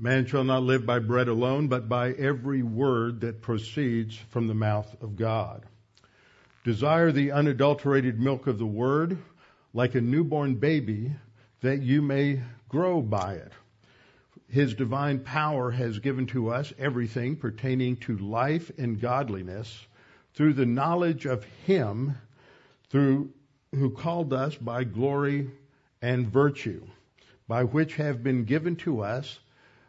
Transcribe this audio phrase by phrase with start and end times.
[0.00, 4.54] Man shall not live by bread alone, but by every word that proceeds from the
[4.54, 5.66] mouth of God.
[6.62, 9.18] Desire the unadulterated milk of the word,
[9.74, 11.16] like a newborn baby,
[11.62, 13.52] that you may grow by it.
[14.48, 19.84] His divine power has given to us everything pertaining to life and godliness
[20.32, 22.16] through the knowledge of Him
[22.88, 23.32] through
[23.74, 25.50] who called us by glory
[26.00, 26.86] and virtue,
[27.48, 29.40] by which have been given to us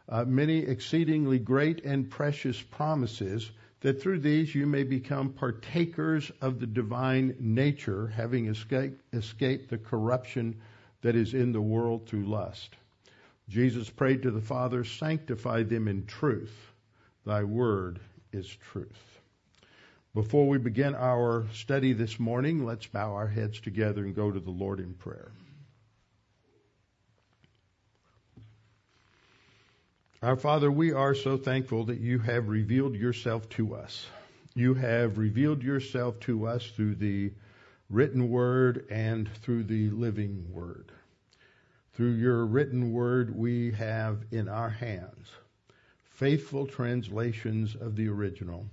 [0.10, 6.60] uh, many exceedingly great and precious promises, that through these you may become partakers of
[6.60, 10.60] the divine nature, having escaped, escaped the corruption
[11.02, 12.76] that is in the world through lust.
[13.48, 16.74] Jesus prayed to the Father, sanctify them in truth.
[17.26, 18.00] Thy word
[18.32, 19.20] is truth.
[20.14, 24.40] Before we begin our study this morning, let's bow our heads together and go to
[24.40, 25.32] the Lord in prayer.
[30.22, 34.06] Our Father, we are so thankful that you have revealed yourself to us.
[34.54, 37.32] You have revealed yourself to us through the
[37.90, 40.92] written word and through the living word.
[41.94, 45.30] Through your written word, we have in our hands
[46.04, 48.66] faithful translations of the original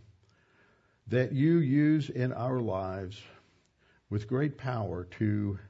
[1.07, 3.23] that you use in our lives
[4.11, 5.61] with great power to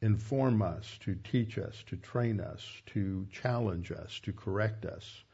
[0.00, 5.24] inform us, to teach us, to train us, to challenge us, to correct us.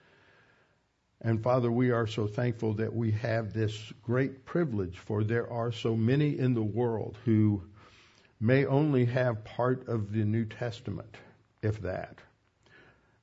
[1.20, 5.72] And Father, we are so thankful that we have this great privilege, for there are
[5.72, 7.62] so many in the world who
[8.40, 11.16] may only have part of the New Testament,
[11.62, 12.18] if that.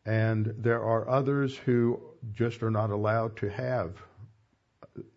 [0.06, 2.02] And there are others who
[2.34, 3.98] just are not allowed to have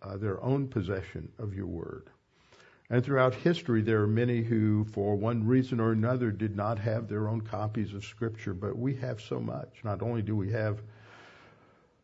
[0.01, 2.09] uh, their own possession of your word.
[2.89, 7.07] And throughout history, there are many who, for one reason or another, did not have
[7.07, 9.79] their own copies of Scripture, but we have so much.
[9.83, 10.83] Not only do we have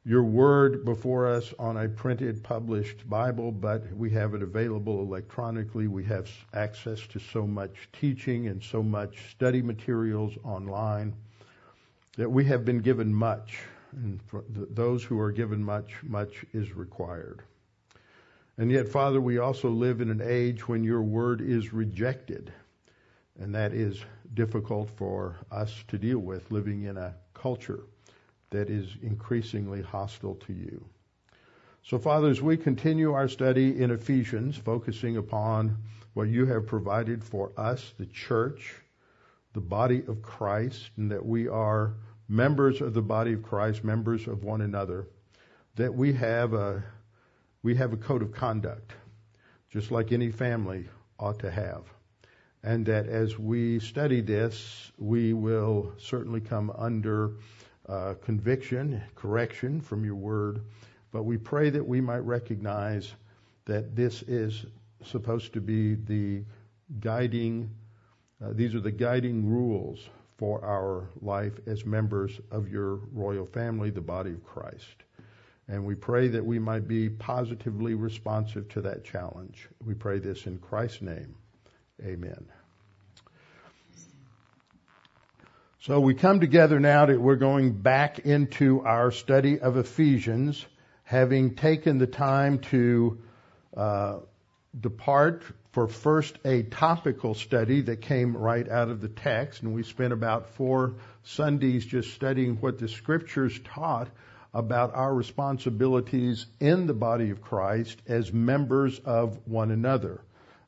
[0.04, 5.88] your word before us on a printed, published Bible, but we have it available electronically.
[5.88, 11.14] We have access to so much teaching and so much study materials online
[12.18, 13.60] that we have been given much.
[13.92, 17.44] And for those who are given much, much is required.
[18.62, 22.54] And yet, Father, we also live in an age when your word is rejected.
[23.40, 24.06] And that is
[24.36, 27.86] difficult for us to deal with living in a culture
[28.52, 30.86] that is increasingly hostile to you.
[31.82, 35.76] So, Father, as we continue our study in Ephesians, focusing upon
[36.14, 38.76] what you have provided for us, the church,
[39.54, 41.96] the body of Christ, and that we are
[42.30, 45.08] members of the body of Christ, members of one another,
[45.78, 46.84] that we have a
[47.64, 48.94] we have a code of conduct,
[49.70, 50.88] just like any family
[51.20, 51.84] ought to have.
[52.64, 57.34] And that as we study this, we will certainly come under
[57.88, 60.62] uh, conviction, correction from your word.
[61.12, 63.14] But we pray that we might recognize
[63.66, 64.66] that this is
[65.04, 66.44] supposed to be the
[67.00, 67.70] guiding,
[68.44, 73.92] uh, these are the guiding rules for our life as members of your royal family,
[73.92, 75.04] the body of Christ.
[75.72, 79.70] And we pray that we might be positively responsive to that challenge.
[79.86, 81.34] We pray this in Christ's name.
[82.04, 82.46] Amen.
[85.80, 90.66] So we come together now that we're going back into our study of Ephesians,
[91.04, 93.20] having taken the time to
[93.78, 94.18] uh,
[94.78, 99.84] depart for first a topical study that came right out of the text, and we
[99.84, 104.10] spent about four Sundays just studying what the scriptures taught
[104.54, 110.22] about our responsibilities in the body of Christ as members of one another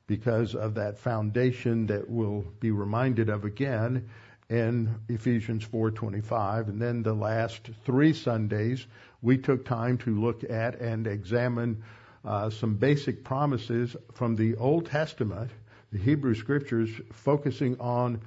[0.08, 4.10] because of that foundation that we'll be reminded of again
[4.50, 8.86] in Ephesians 4:25 and then the last 3 Sundays
[9.22, 11.84] we took time to look at and examine
[12.26, 15.52] uh, some basic promises from the Old Testament
[15.92, 18.22] the Hebrew scriptures focusing on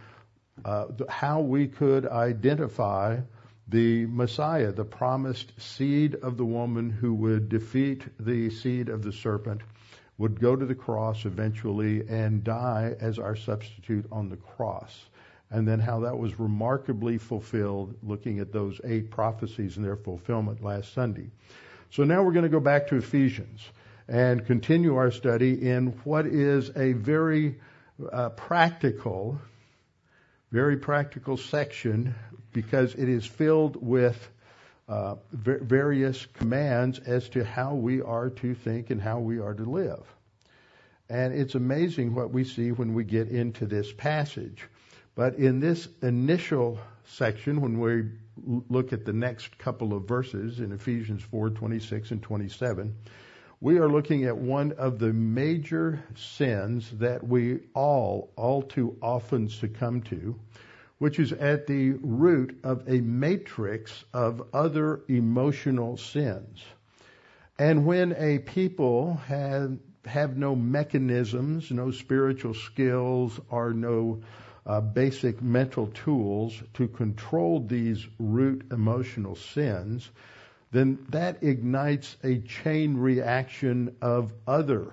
[0.64, 3.18] uh, how we could identify
[3.68, 9.12] the Messiah, the promised seed of the woman who would defeat the seed of the
[9.12, 9.62] serpent,
[10.18, 15.06] would go to the cross eventually and die as our substitute on the cross.
[15.50, 20.62] And then how that was remarkably fulfilled, looking at those eight prophecies and their fulfillment
[20.62, 21.30] last Sunday.
[21.90, 23.60] So now we're going to go back to Ephesians
[24.08, 27.58] and continue our study in what is a very
[28.12, 29.40] uh, practical,
[30.50, 32.14] very practical section
[32.56, 34.30] because it is filled with
[34.88, 39.64] uh, various commands as to how we are to think and how we are to
[39.64, 40.02] live.
[41.10, 44.64] And it's amazing what we see when we get into this passage.
[45.14, 48.04] But in this initial section, when we
[48.70, 52.96] look at the next couple of verses in Ephesians 4 26 and 27,
[53.60, 59.46] we are looking at one of the major sins that we all, all too often
[59.50, 60.34] succumb to,
[60.98, 66.64] which is at the root of a matrix of other emotional sins.
[67.58, 74.22] And when a people have, have no mechanisms, no spiritual skills, or no
[74.66, 80.10] uh, basic mental tools to control these root emotional sins,
[80.72, 84.92] then that ignites a chain reaction of other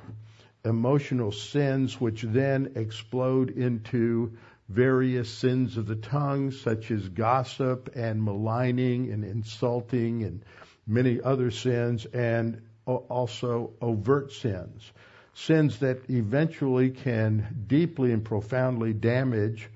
[0.63, 4.37] emotional sins, which then explode into
[4.69, 10.43] various sins of the tongue, such as gossip and maligning and insulting and
[10.87, 14.91] many other sins, and also overt sins.
[15.33, 19.69] Sins that eventually can deeply and profoundly damage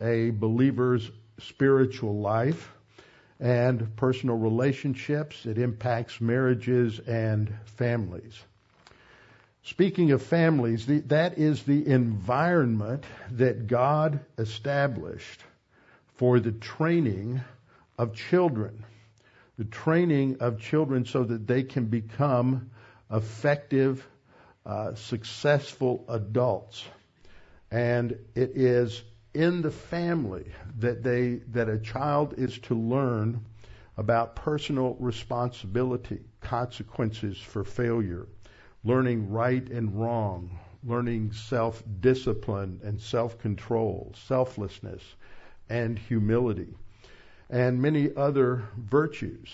[0.00, 2.72] a believer's spiritual life
[3.40, 5.44] and personal relationships.
[5.46, 8.40] It impacts marriages and families.
[9.64, 15.40] Speaking of families, the, that is the environment that God established
[16.16, 17.40] for the training
[17.96, 18.84] of children.
[19.58, 22.70] The training of children so that they can become
[23.10, 24.04] effective,
[24.66, 26.84] uh, successful adults.
[27.70, 30.44] And it is in the family
[30.78, 33.44] that they that a child is to learn
[33.96, 38.26] about personal responsibility, consequences for failure,
[38.84, 45.02] learning right and wrong, learning self discipline and self control, selflessness,
[45.68, 46.74] and humility,
[47.48, 49.48] and many other virtues.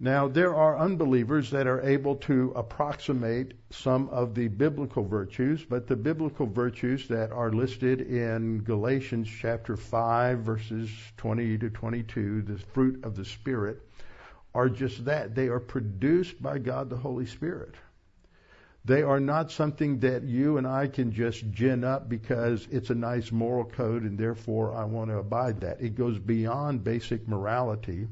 [0.00, 5.86] Now, there are unbelievers that are able to approximate some of the biblical virtues, but
[5.86, 12.58] the biblical virtues that are listed in Galatians chapter 5, verses 20 to 22, the
[12.58, 13.80] fruit of the Spirit,
[14.54, 15.34] are just that.
[15.34, 17.76] They are produced by God the Holy Spirit.
[18.86, 22.94] They are not something that you and I can just gin up because it's a
[22.94, 25.80] nice moral code and therefore I want to abide that.
[25.80, 28.08] It goes beyond basic morality,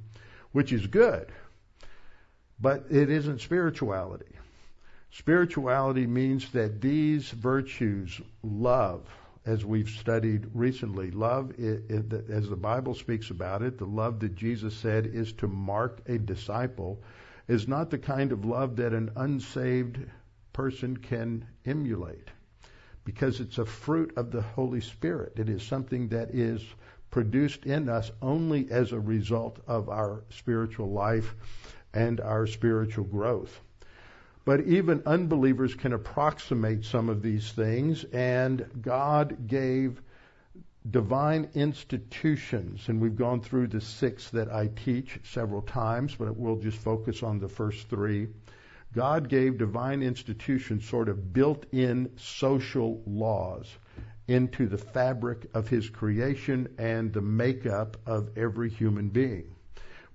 [0.53, 1.31] which is good,
[2.59, 4.33] but it isn't spirituality.
[5.11, 9.07] Spirituality means that these virtues, love,
[9.45, 14.21] as we've studied recently, love, it, it, as the Bible speaks about it, the love
[14.21, 17.03] that Jesus said is to mark a disciple,
[17.47, 19.99] is not the kind of love that an unsaved
[20.53, 22.29] person can emulate
[23.05, 25.33] because it's a fruit of the Holy Spirit.
[25.37, 26.63] It is something that is
[27.11, 31.35] produced in us only as a result of our spiritual life
[31.93, 33.61] and our spiritual growth.
[34.45, 40.03] But even unbelievers can approximate some of these things, and God gave
[40.91, 46.57] divine institutions, and we've gone through the six that I teach several times, but we'll
[46.57, 48.29] just focus on the first three.
[48.95, 53.79] God gave divine institutions sort of built in social laws
[54.29, 59.55] into the fabric of His creation and the makeup of every human being.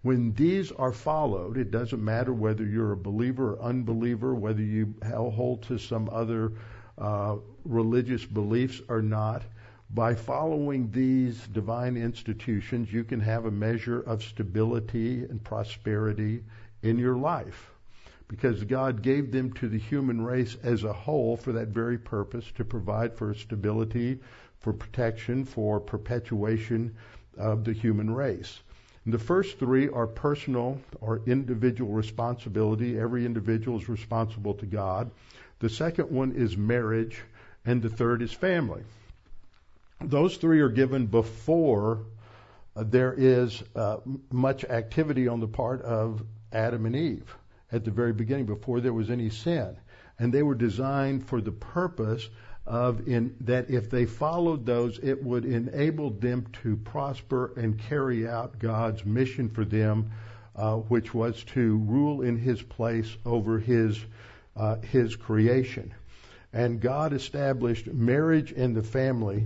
[0.04, 4.94] When these are followed, it doesn't matter whether you're a believer or unbeliever, whether you
[5.04, 6.54] hold to some other
[7.00, 9.42] uh, religious beliefs or not.
[9.90, 16.44] By following these divine institutions, you can have a measure of stability and prosperity
[16.84, 17.72] in your life
[18.28, 22.52] because God gave them to the human race as a whole for that very purpose
[22.56, 24.20] to provide for stability,
[24.60, 26.96] for protection, for perpetuation
[27.38, 28.60] of the human race.
[29.06, 33.00] And the first three are personal or individual responsibility.
[33.00, 35.12] Every individual is responsible to God.
[35.60, 37.22] The second one is marriage,
[37.66, 38.84] and the third is family.
[40.02, 42.04] Those three are given before
[42.76, 43.98] there is uh,
[44.32, 47.36] much activity on the part of Adam and Eve
[47.72, 49.76] at the very beginning before there was any sin.
[50.20, 52.28] And they were designed for the purpose
[52.66, 58.28] of in that if they followed those, it would enable them to prosper and carry
[58.28, 60.12] out God's mission for them,
[60.56, 63.98] uh, which was to rule in His place over His
[64.56, 65.94] uh, His creation.
[66.52, 69.46] And God established marriage and the family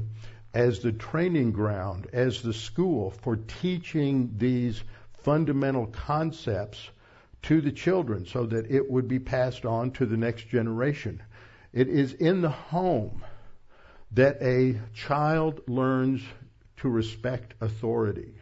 [0.53, 4.81] as the training ground, as the school for teaching these
[5.23, 6.89] fundamental concepts
[7.43, 11.21] to the children so that it would be passed on to the next generation.
[11.73, 13.23] It is in the home
[14.11, 16.21] that a child learns
[16.77, 18.33] to respect authority.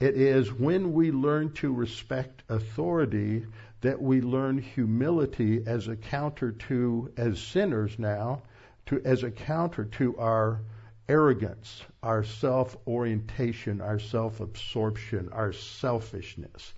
[0.00, 3.46] It is when we learn to respect authority
[3.80, 8.42] that we learn humility as a counter to, as sinners now,
[8.86, 10.62] to, as a counter to our
[11.08, 16.72] arrogance, our self orientation, our self absorption, our selfishness.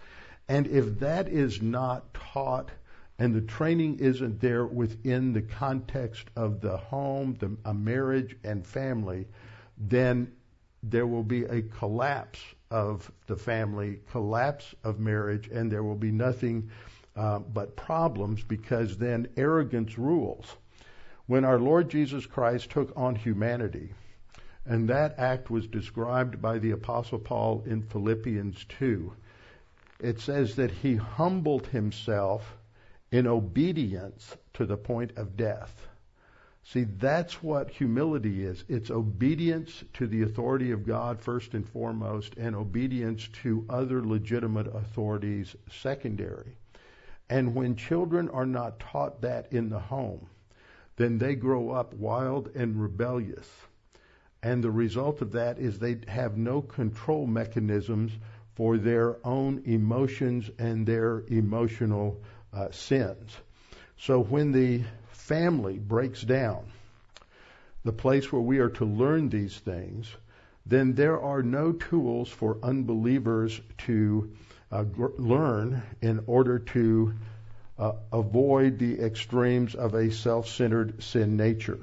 [0.48, 2.70] And if that is not taught
[3.18, 8.64] and the training isn't there within the context of the home, the, a marriage, and
[8.66, 9.26] family,
[9.78, 10.32] then
[10.82, 16.10] there will be a collapse of the family, collapse of marriage, and there will be
[16.10, 16.70] nothing
[17.16, 20.56] uh, but problems because then arrogance rules.
[21.26, 23.92] When our Lord Jesus Christ took on humanity,
[24.66, 29.12] and that act was described by the Apostle Paul in Philippians 2,
[30.00, 32.56] it says that he humbled himself
[33.10, 35.86] in obedience to the point of death.
[36.64, 38.64] See, that's what humility is.
[38.68, 44.66] It's obedience to the authority of God first and foremost, and obedience to other legitimate
[44.66, 46.56] authorities secondary.
[47.30, 50.26] And when children are not taught that in the home,
[50.96, 53.48] then they grow up wild and rebellious.
[54.42, 58.12] And the result of that is they have no control mechanisms
[58.56, 62.18] for their own emotions and their emotional
[62.54, 63.36] uh, sins.
[63.98, 64.82] So when the
[65.12, 66.64] family breaks down,
[67.84, 70.08] the place where we are to learn these things,
[70.64, 74.32] then there are no tools for unbelievers to
[74.72, 77.14] uh, gr- learn in order to
[77.78, 81.78] uh, avoid the extremes of a self centered sin nature.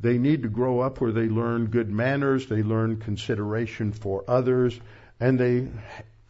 [0.00, 4.78] They need to grow up where they learn good manners, they learn consideration for others,
[5.20, 5.68] and they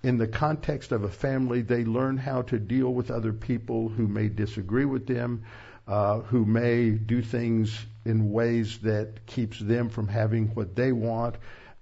[0.03, 4.07] in the context of a family, they learn how to deal with other people who
[4.07, 5.43] may disagree with them,
[5.89, 11.35] uh, who may do things in ways that keeps them from having what they want,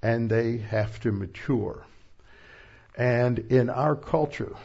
[0.03, 1.85] and they have to mature.
[2.97, 4.57] And in our culture,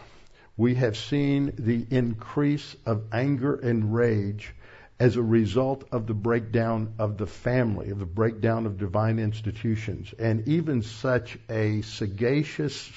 [0.55, 4.53] we have seen the increase of anger and rage
[4.99, 10.13] as a result of the breakdown of the family, of the breakdown of divine institutions.
[10.19, 12.91] And even such a sagacious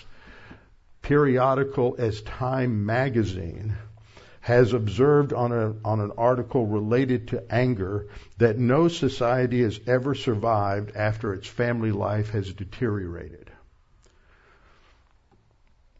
[1.00, 3.76] periodical as Time magazine
[4.40, 10.16] has observed on, a, on an article related to anger that no society has ever
[10.16, 13.51] survived after its family life has deteriorated.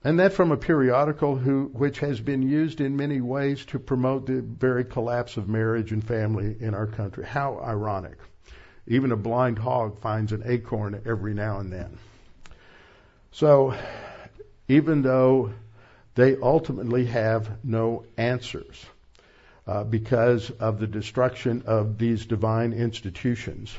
[0.04, 4.26] And that from a periodical who, which has been used in many ways to promote
[4.26, 7.25] the very collapse of marriage and family in our country.
[7.25, 8.18] How ironic.
[8.88, 11.99] Even a blind hog finds an acorn every now and then.
[13.30, 13.75] So,
[14.66, 15.52] even though
[16.14, 18.85] they ultimately have no answers
[19.66, 23.75] uh, because of the destruction of these divine institutions.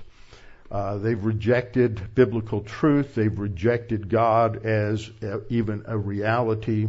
[0.74, 3.14] Uh, they've rejected biblical truth.
[3.14, 6.88] They've rejected God as a, even a reality.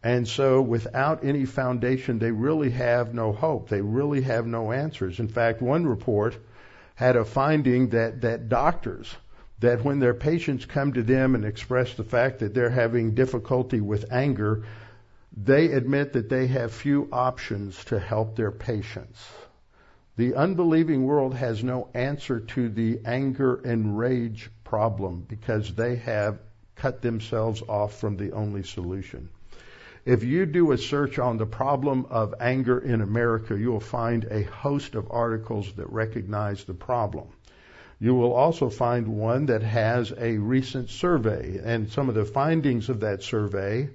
[0.00, 3.68] And so, without any foundation, they really have no hope.
[3.68, 5.18] They really have no answers.
[5.18, 6.36] In fact, one report
[6.94, 9.12] had a finding that, that doctors
[9.58, 13.80] that when their patients come to them and express the fact that they're having difficulty
[13.80, 14.62] with anger,
[15.36, 19.18] they admit that they have few options to help their patients.
[20.16, 26.38] The unbelieving world has no answer to the anger and rage problem because they have
[26.74, 29.28] cut themselves off from the only solution.
[30.06, 34.44] If you do a search on the problem of anger in America, you'll find a
[34.44, 37.28] host of articles that recognize the problem.
[37.98, 42.88] You will also find one that has a recent survey, and some of the findings
[42.88, 43.90] of that survey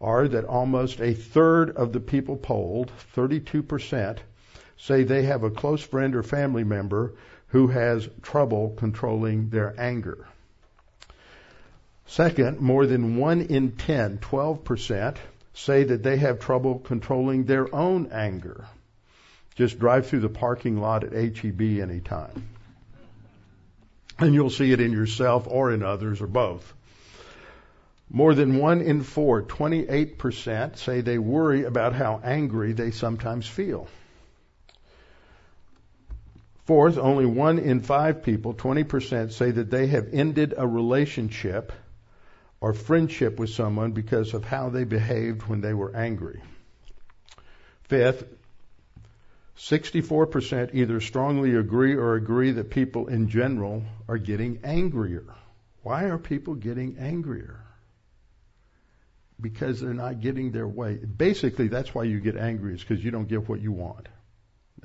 [0.00, 4.18] are that almost a third of the people polled, 32%,
[4.78, 7.14] say they have a close friend or family member
[7.48, 10.26] who has trouble controlling their anger.
[12.06, 15.16] Second, more than 1 in 10, 12%,
[15.54, 18.66] say that they have trouble controlling their own anger.
[19.54, 22.48] Just drive through the parking lot at HEB anytime
[24.18, 26.74] and you'll see it in yourself or in others or both.
[28.08, 33.88] More than one in four, 28%, say they worry about how angry they sometimes feel.
[36.66, 41.72] Fourth, only one in five people, 20%, say that they have ended a relationship
[42.60, 46.42] or friendship with someone because of how they behaved when they were angry.
[47.84, 48.24] Fifth,
[49.58, 55.24] 64% either strongly agree or agree that people in general are getting angrier.
[55.84, 57.60] Why are people getting angrier?
[59.40, 60.96] Because they're not getting their way.
[60.96, 64.08] Basically, that's why you get angry, is because you don't get what you want.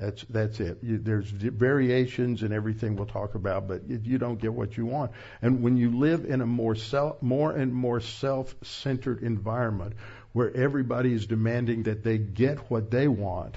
[0.02, 0.78] That's that's it.
[0.82, 5.12] You, there's variations and everything we'll talk about, but you don't get what you want.
[5.40, 9.92] And when you live in a more self, more and more self-centered environment
[10.32, 13.54] where everybody is demanding that they get what they want,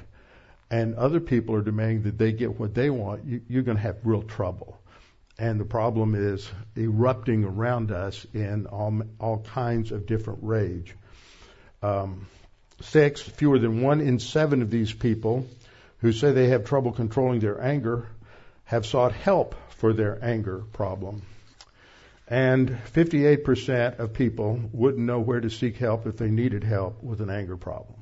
[0.69, 3.83] and other people are demanding that they get what they want, you, you're going to
[3.83, 4.77] have real trouble.
[5.37, 10.95] and the problem is erupting around us in all, all kinds of different rage.
[11.83, 12.27] Um,
[12.81, 15.45] six, fewer than one in seven of these people
[16.05, 18.07] who say they have trouble controlling their anger
[18.65, 21.23] have sought help for their anger problem.
[22.27, 27.21] And 58% of people wouldn't know where to seek help if they needed help with
[27.21, 27.97] an anger problem.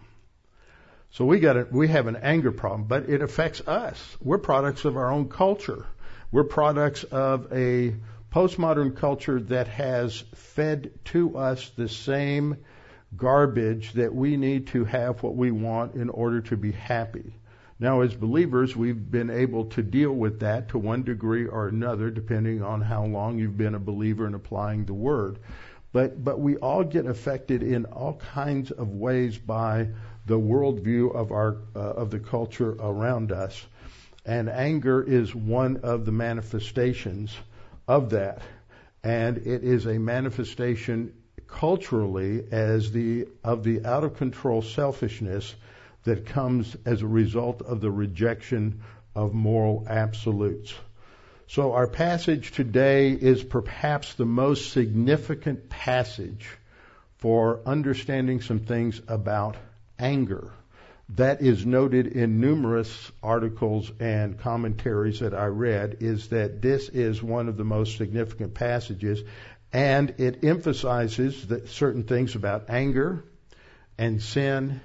[1.11, 4.17] So we got a, we have an anger problem, but it affects us.
[4.21, 5.85] We're products of our own culture.
[6.29, 7.95] We're products of a
[8.33, 12.57] postmodern culture that has fed to us the same
[13.15, 17.33] garbage that we need to have what we want in order to be happy.
[17.83, 22.09] Now, as believers, we've been able to deal with that to one degree or another,
[22.09, 25.39] depending on how long you've been a believer in applying the Word.
[25.91, 29.89] But, but we all get affected in all kinds of ways by
[30.25, 33.67] the worldview of our uh, of the culture around us,
[34.25, 37.35] and anger is one of the manifestations
[37.85, 38.43] of that,
[39.03, 41.13] and it is a manifestation
[41.47, 45.53] culturally as the of the out of control selfishness
[46.03, 48.81] that comes as a result of the rejection
[49.15, 50.73] of moral absolutes.
[51.47, 56.47] So our passage today is perhaps the most significant passage
[57.17, 59.55] for understanding some things about
[59.99, 60.51] anger.
[61.09, 67.21] That is noted in numerous articles and commentaries that I read is that this is
[67.21, 69.21] one of the most significant passages
[69.71, 73.23] and it emphasizes certain things about anger
[73.97, 74.81] and sin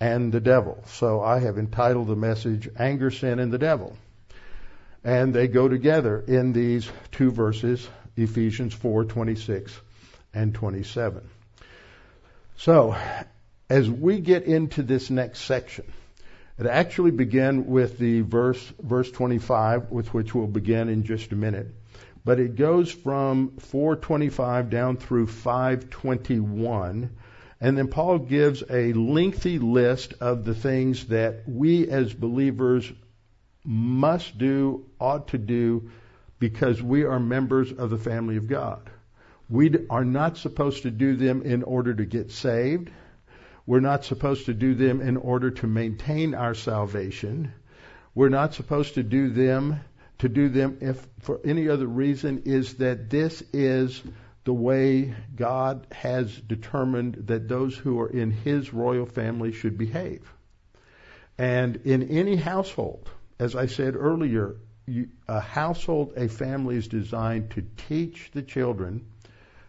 [0.00, 0.82] and the devil.
[0.86, 3.96] So I have entitled the message Anger, Sin, and the Devil.
[5.04, 9.72] And they go together in these two verses, Ephesians 4:26
[10.34, 11.22] and 27.
[12.56, 12.96] So,
[13.70, 15.84] as we get into this next section,
[16.58, 21.36] it actually began with the verse verse 25 with which we'll begin in just a
[21.36, 21.68] minute.
[22.24, 27.10] But it goes from 425 down through 521
[27.60, 32.90] and then Paul gives a lengthy list of the things that we as believers
[33.64, 35.90] must do, ought to do,
[36.38, 38.90] because we are members of the family of God.
[39.48, 42.90] We are not supposed to do them in order to get saved.
[43.64, 47.52] We're not supposed to do them in order to maintain our salvation.
[48.14, 49.80] We're not supposed to do them
[50.18, 54.02] to do them if for any other reason is that this is
[54.46, 60.32] the way God has determined that those who are in His royal family should behave.
[61.36, 64.54] And in any household, as I said earlier,
[64.86, 69.04] you, a household, a family is designed to teach the children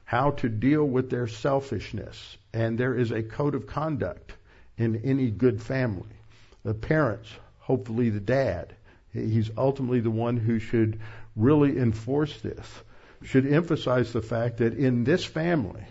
[0.05, 2.37] how to deal with their selfishness.
[2.53, 4.33] And there is a code of conduct
[4.77, 6.15] in any good family.
[6.63, 8.75] The parents, hopefully the dad,
[9.11, 10.99] he's ultimately the one who should
[11.35, 12.67] really enforce this
[13.23, 15.83] should emphasize the fact that in this family,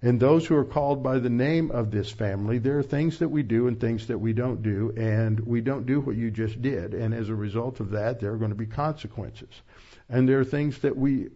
[0.00, 3.28] and those who are called by the name of this family, there are things that
[3.28, 6.62] we do and things that we don't do, and we don't do what you just
[6.62, 6.94] did.
[6.94, 9.50] And as a result of that, there are going to be consequences.
[10.08, 11.30] And there are things that we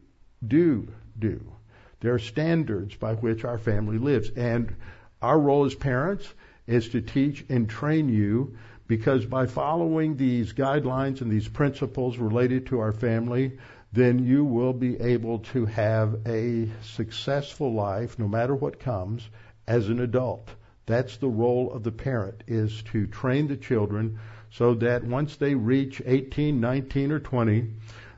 [0.46, 0.88] do
[1.18, 1.52] do.
[2.00, 4.30] There are standards by which our family lives.
[4.30, 4.74] And
[5.20, 6.32] our role as parents
[6.66, 12.66] is to teach and train you because by following these guidelines and these principles related
[12.66, 13.58] to our family,
[13.92, 19.28] then you will be able to have a successful life no matter what comes
[19.66, 20.48] as an adult.
[20.86, 24.18] That's the role of the parent is to train the children
[24.50, 27.68] so that once they reach 18, 19 or 20,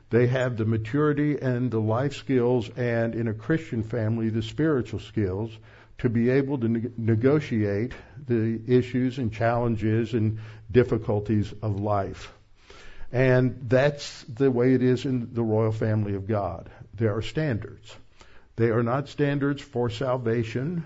[0.09, 4.99] they have the maturity and the life skills and in a Christian family the spiritual
[4.99, 5.57] skills
[5.97, 7.93] to be able to ne- negotiate
[8.27, 10.39] the issues and challenges and
[10.71, 12.33] difficulties of life.
[13.15, 16.69] And that's the way it is in the royal family of God.
[16.93, 17.95] There are standards.
[18.57, 20.85] They are not standards for salvation.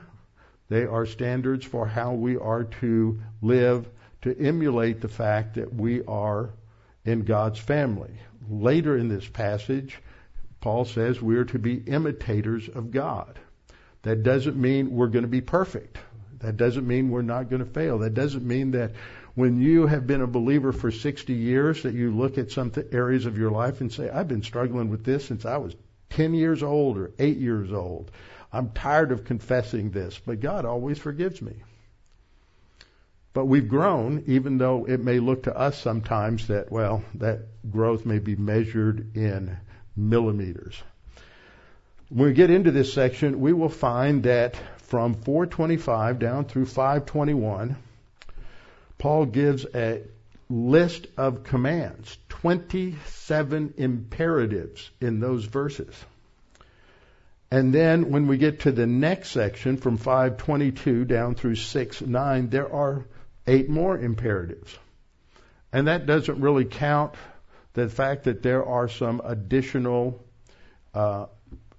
[0.67, 3.89] They are standards for how we are to live
[4.21, 6.51] to emulate the fact that we are
[7.03, 8.13] in God's family.
[8.47, 9.97] Later in this passage,
[10.61, 13.39] Paul says we are to be imitators of God.
[14.03, 15.97] That doesn't mean we're going to be perfect.
[16.41, 17.97] That doesn't mean we're not going to fail.
[17.97, 18.91] That doesn't mean that
[19.39, 22.87] when you have been a believer for 60 years that you look at some th-
[22.91, 25.77] areas of your life and say, I've been struggling with this since I was
[26.09, 28.11] 10 years old or 8 years old.
[28.51, 31.53] I'm tired of confessing this, but God always forgives me.
[33.31, 38.05] But we've grown, even though it may look to us sometimes that, well, that growth
[38.05, 39.55] may be measured in
[39.95, 40.83] millimeters.
[42.09, 47.77] When we get into this section, we will find that from 425 down through 521,
[48.99, 50.03] Paul gives a
[50.49, 55.95] list of commands, 27 imperatives in those verses.
[57.49, 62.49] And then when we get to the next section from 522 down through 6 9,
[62.49, 63.05] there are
[63.47, 64.77] eight more imperatives.
[65.71, 67.15] And that doesn't really count
[67.73, 70.23] the fact that there are some additional,
[70.93, 71.27] uh,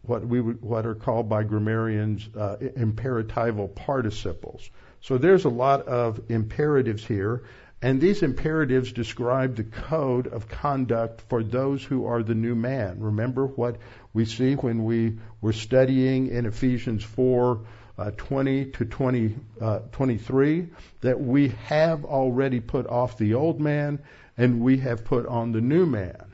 [0.03, 4.69] what we would, what are called by grammarians uh, imperatival participles.
[5.03, 7.45] So there's a lot of imperatives here,
[7.83, 13.01] and these imperatives describe the code of conduct for those who are the new man.
[13.01, 13.77] Remember what
[14.13, 17.61] we see when we were studying in Ephesians 4
[18.01, 20.69] uh, 20 to 20, uh, 23
[21.03, 23.99] that we have already put off the old man
[24.39, 26.25] and we have put on the new man.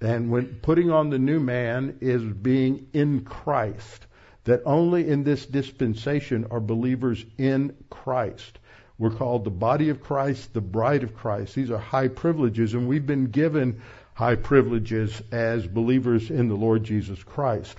[0.00, 4.06] And when putting on the new man is being in Christ.
[4.44, 8.58] That only in this dispensation are believers in Christ.
[8.98, 11.54] We're called the body of Christ, the bride of Christ.
[11.54, 13.82] These are high privileges, and we've been given
[14.14, 17.76] high privileges as believers in the Lord Jesus Christ.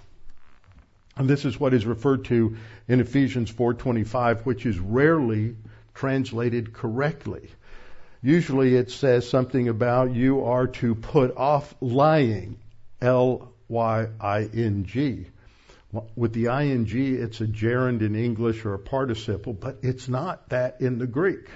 [1.15, 5.55] And this is what is referred to in Ephesians 4:25, which is rarely
[5.93, 7.49] translated correctly.
[8.21, 12.57] Usually it says something about you are to put off lying,
[13.01, 15.27] L Y I N G.
[16.15, 20.81] With the ing, it's a gerund in English or a participle, but it's not that
[20.81, 21.47] in the Greek.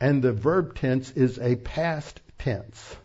[0.00, 2.96] And the verb tense is a past tense.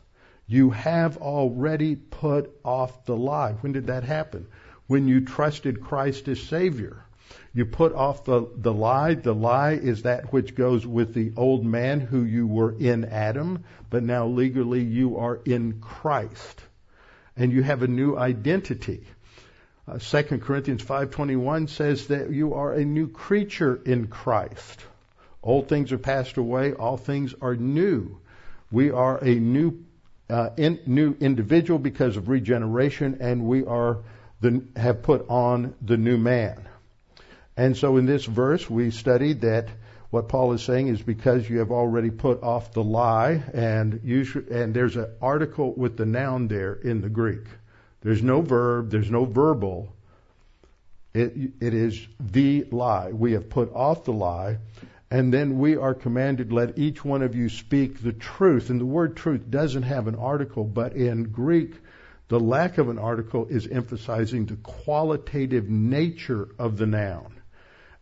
[0.47, 3.51] You have already put off the lie.
[3.53, 4.47] When did that happen?
[4.87, 7.05] When you trusted Christ as Savior.
[7.53, 9.13] You put off the, the lie.
[9.13, 13.65] The lie is that which goes with the old man who you were in Adam,
[13.91, 16.63] but now legally you are in Christ.
[17.37, 19.05] And you have a new identity.
[19.89, 24.85] Uh, 2 Corinthians 5:21 says that you are a new creature in Christ.
[25.41, 28.19] Old things are passed away, all things are new.
[28.71, 29.79] We are a new
[30.29, 34.03] uh, in, new individual because of regeneration, and we are
[34.41, 36.67] the, have put on the new man.
[37.57, 39.69] And so in this verse, we studied that
[40.11, 44.23] what Paul is saying is because you have already put off the lie, and you
[44.23, 47.47] should, and there's an article with the noun there in the Greek.
[48.01, 49.93] There's no verb, there's no verbal.
[51.13, 53.11] It, it is the lie.
[53.11, 54.59] We have put off the lie,
[55.11, 58.69] and then we are commanded, let each one of you speak the truth.
[58.69, 61.73] And the word truth doesn't have an article, but in Greek,
[62.27, 67.33] the lack of an article is emphasizing the qualitative nature of the noun.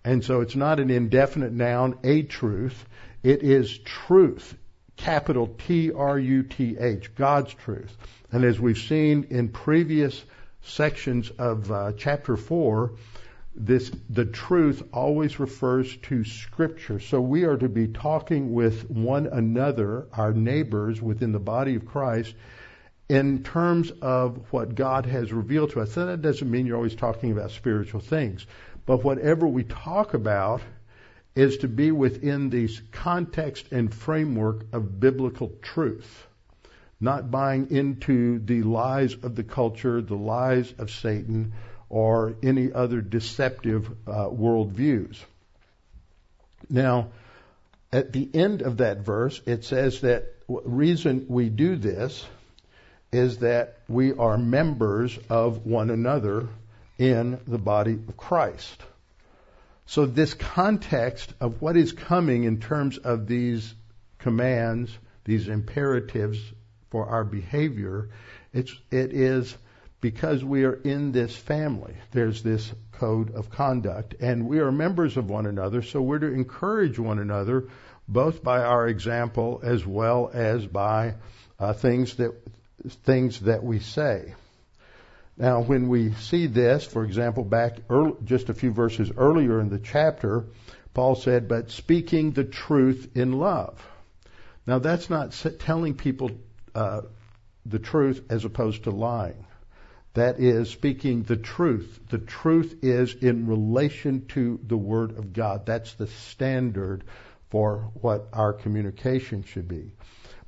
[0.04, 2.86] And so it's not an indefinite noun, a truth.
[3.24, 4.56] It is truth,
[4.98, 7.96] capital T R U T H, God's truth.
[8.32, 10.24] And as we've seen in previous
[10.62, 12.92] sections of uh, chapter 4,
[13.56, 17.00] this the truth always refers to scripture.
[17.00, 21.86] So we are to be talking with one another our neighbors within the body of
[21.86, 22.36] christ
[23.10, 25.98] in terms of what god has revealed to us.
[25.98, 28.46] And that doesn't mean you're always talking about spiritual things
[28.86, 30.62] but whatever we talk about
[31.36, 36.28] is to be within the context and framework of biblical truth
[37.00, 41.54] not buying into the lies of the culture the lies of satan
[41.90, 45.18] or any other deceptive uh, worldviews.
[46.70, 47.10] Now,
[47.92, 52.26] at the end of that verse, it says that reason we do this
[53.12, 56.50] is that we are members of one another
[56.98, 58.84] in the body of Christ.
[59.86, 63.74] So this context of what is coming in terms of these
[64.20, 64.92] commands,
[65.24, 66.40] these imperatives
[66.90, 68.10] for our behavior,
[68.54, 69.56] it's, it is
[70.00, 71.94] because we are in this family.
[72.12, 76.32] There's this code of conduct, and we are members of one another, so we're to
[76.32, 77.70] encourage one another,
[78.08, 81.16] both by our example as well as by
[81.60, 82.34] uh, things that
[83.06, 84.34] things that we say.
[85.36, 89.70] Now, when we see this, for example, back early, just a few verses earlier in
[89.70, 90.46] the chapter,
[90.94, 93.86] Paul said, "But speaking the truth in love."
[94.66, 96.32] Now, that's not telling people
[97.66, 99.46] the truth as opposed to lying.
[100.14, 102.00] That is speaking the truth.
[102.10, 105.66] The truth is in relation to the Word of God.
[105.66, 107.04] That's the standard
[107.50, 109.92] for what our communication should be.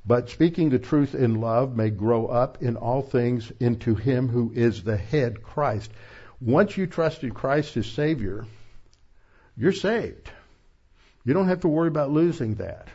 [0.04, 4.50] But speaking the truth in love may grow up in all things into Him who
[4.52, 5.90] is the head, Christ.
[6.40, 8.46] Once you trusted Christ as Savior,
[9.56, 10.30] you're saved.
[11.24, 12.88] You don't have to worry about losing that.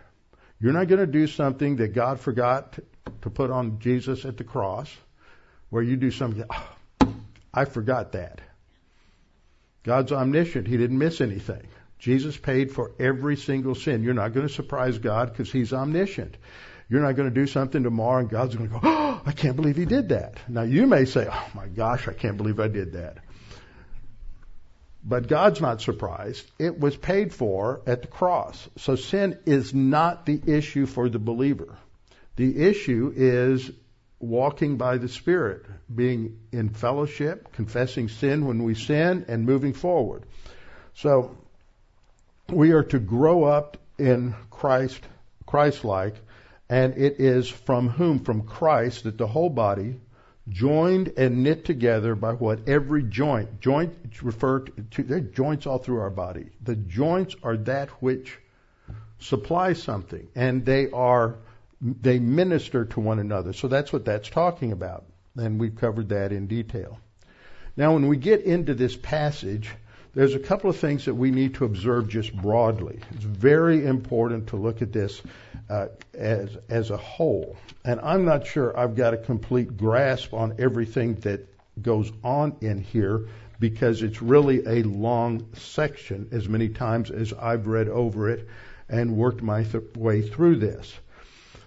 [0.60, 2.80] You're not going to do something that God forgot
[3.22, 4.96] to put on Jesus at the cross
[5.70, 7.16] where you do something, oh,
[7.54, 8.42] I forgot that.
[9.84, 10.68] God's omniscient.
[10.68, 11.68] He didn't miss anything.
[12.00, 14.04] Jesus paid for every single sin.
[14.04, 16.38] You're not going to surprise God because He's omniscient.
[16.90, 19.56] You're not going to do something tomorrow and God's going to go, oh, I can't
[19.56, 20.38] believe he did that.
[20.48, 23.18] Now you may say, oh my gosh, I can't believe I did that.
[25.04, 26.50] But God's not surprised.
[26.58, 28.70] It was paid for at the cross.
[28.78, 31.78] So sin is not the issue for the believer.
[32.36, 33.72] The issue is
[34.20, 40.24] walking by the Spirit, being in fellowship, confessing sin when we sin, and moving forward.
[40.94, 41.38] So
[42.50, 45.02] we are to grow up in Christ,
[45.46, 46.16] Christ-like,
[46.70, 48.20] and it is from whom?
[48.20, 49.96] From Christ that the whole body,
[50.50, 56.00] joined and knit together by what every joint, joint refer to, there joints all through
[56.00, 56.50] our body.
[56.62, 58.38] The joints are that which
[59.20, 61.38] supply something, and they are
[61.82, 63.54] they minister to one another.
[63.54, 65.06] So that's what that's talking about.
[65.38, 67.00] And we've covered that in detail.
[67.78, 69.70] Now, when we get into this passage,
[70.14, 73.00] there's a couple of things that we need to observe just broadly.
[73.12, 75.22] It's very important to look at this
[75.70, 77.58] uh, as as a whole.
[77.84, 81.46] And I'm not sure I've got a complete grasp on everything that
[81.82, 83.28] goes on in here
[83.60, 88.48] because it's really a long section as many times as I've read over it
[88.88, 90.94] and worked my th- way through this.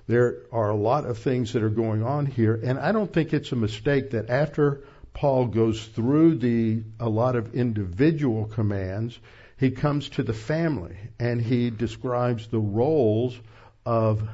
[0.08, 3.32] There are a lot of things that are going on here, and I don't think
[3.34, 4.80] it's a mistake that after
[5.12, 9.18] Paul goes through the a lot of individual commands,
[9.58, 13.38] he comes to the family and he describes the roles
[13.84, 14.26] of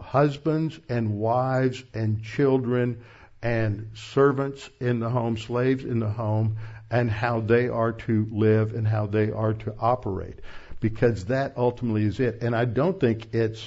[0.00, 3.02] husbands and wives and children
[3.42, 6.56] and servants in the home, slaves in the home,
[6.88, 10.38] and how they are to live and how they are to operate.
[10.78, 12.42] Because that ultimately is it.
[12.42, 13.66] And I don't think it's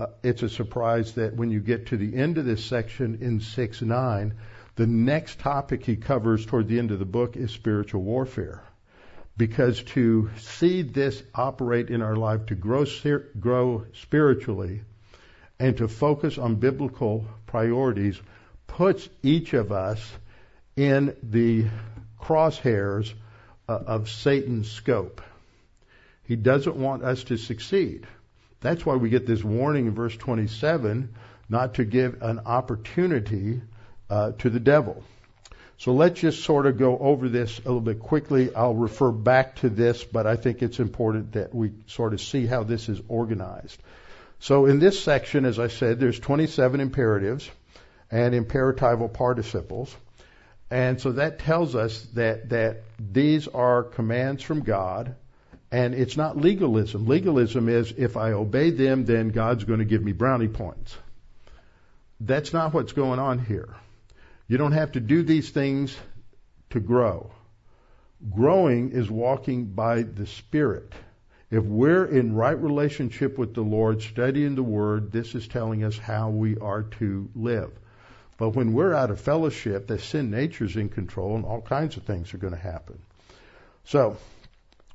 [0.00, 3.40] uh, it's a surprise that when you get to the end of this section in
[3.40, 4.34] 6 9,
[4.76, 8.62] the next topic he covers toward the end of the book is spiritual warfare.
[9.36, 12.86] Because to see this operate in our life, to grow,
[13.38, 14.80] grow spiritually,
[15.58, 18.18] and to focus on biblical priorities
[18.66, 20.00] puts each of us
[20.76, 21.66] in the
[22.18, 23.12] crosshairs
[23.68, 25.20] uh, of Satan's scope.
[26.24, 28.06] He doesn't want us to succeed.
[28.60, 31.14] That's why we get this warning in verse 27
[31.48, 33.60] not to give an opportunity
[34.08, 35.02] uh, to the devil.
[35.78, 38.54] So let's just sort of go over this a little bit quickly.
[38.54, 42.46] I'll refer back to this, but I think it's important that we sort of see
[42.46, 43.82] how this is organized.
[44.40, 47.50] So in this section, as I said, there's 27 imperatives
[48.10, 49.94] and imperatival participles.
[50.70, 55.16] And so that tells us that, that these are commands from God
[55.72, 57.06] and it's not legalism.
[57.06, 60.96] Legalism is if I obey them, then God's going to give me brownie points.
[62.20, 63.74] That's not what's going on here.
[64.48, 65.96] You don't have to do these things
[66.70, 67.30] to grow.
[68.34, 70.92] Growing is walking by the Spirit.
[71.50, 75.96] If we're in right relationship with the Lord, studying the Word, this is telling us
[75.96, 77.70] how we are to live.
[78.36, 81.96] But when we're out of fellowship, the sin nature is in control and all kinds
[81.96, 82.98] of things are going to happen.
[83.84, 84.16] So,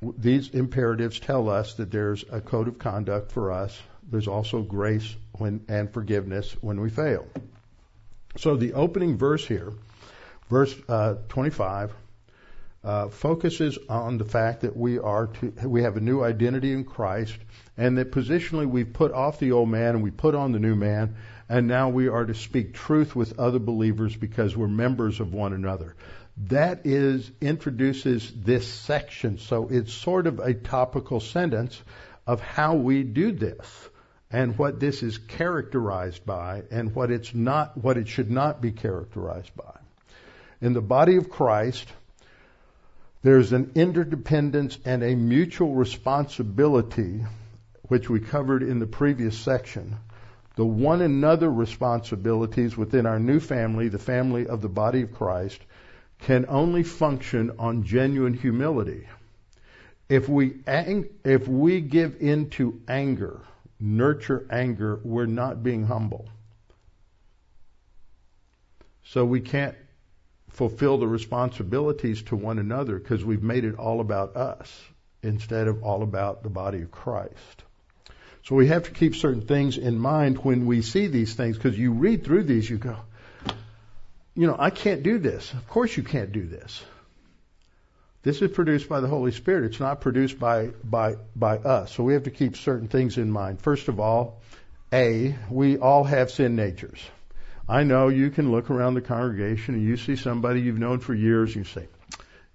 [0.02, 3.78] these imperatives tell us that there's a code of conduct for us.
[4.08, 7.26] There's also grace when, and forgiveness when we fail.
[8.36, 9.72] So the opening verse here,
[10.50, 11.94] verse uh, 25,
[12.84, 16.84] uh, focuses on the fact that we are to, we have a new identity in
[16.84, 17.36] Christ,
[17.76, 20.76] and that positionally we've put off the old man and we put on the new
[20.76, 21.16] man,
[21.48, 25.52] and now we are to speak truth with other believers because we're members of one
[25.52, 25.96] another
[26.44, 29.38] that is introduces this section.
[29.38, 31.80] So it's sort of a topical sentence
[32.26, 33.66] of how we do this
[34.30, 38.72] and what this is characterized by and what it's not what it should not be
[38.72, 39.78] characterized by.
[40.60, 41.86] In the body of Christ,
[43.22, 47.24] there's an interdependence and a mutual responsibility
[47.82, 49.96] which we covered in the previous section.
[50.56, 55.60] The one another responsibilities within our new family, the family of the body of Christ,
[56.20, 59.06] can only function on genuine humility.
[60.08, 63.40] If we, ang- if we give in to anger,
[63.80, 66.28] nurture anger, we're not being humble.
[69.04, 69.76] So we can't
[70.50, 74.84] fulfill the responsibilities to one another because we've made it all about us
[75.22, 77.64] instead of all about the body of Christ.
[78.44, 81.78] So we have to keep certain things in mind when we see these things because
[81.78, 82.96] you read through these, you go,
[84.36, 85.52] you know, I can't do this.
[85.52, 86.84] Of course you can't do this.
[88.22, 89.64] This is produced by the Holy Spirit.
[89.64, 91.92] It's not produced by, by, by us.
[91.92, 93.60] So we have to keep certain things in mind.
[93.60, 94.42] First of all,
[94.92, 97.00] A, we all have sin natures.
[97.68, 101.14] I know you can look around the congregation and you see somebody you've known for
[101.14, 101.88] years and you say,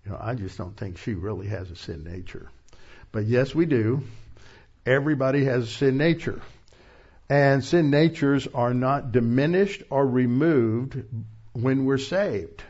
[0.05, 2.49] you know, I just don't think she really has a sin nature.
[3.11, 4.03] But yes, we do.
[4.85, 6.41] Everybody has a sin nature.
[7.29, 11.01] And sin natures are not diminished or removed
[11.53, 12.63] when we're saved.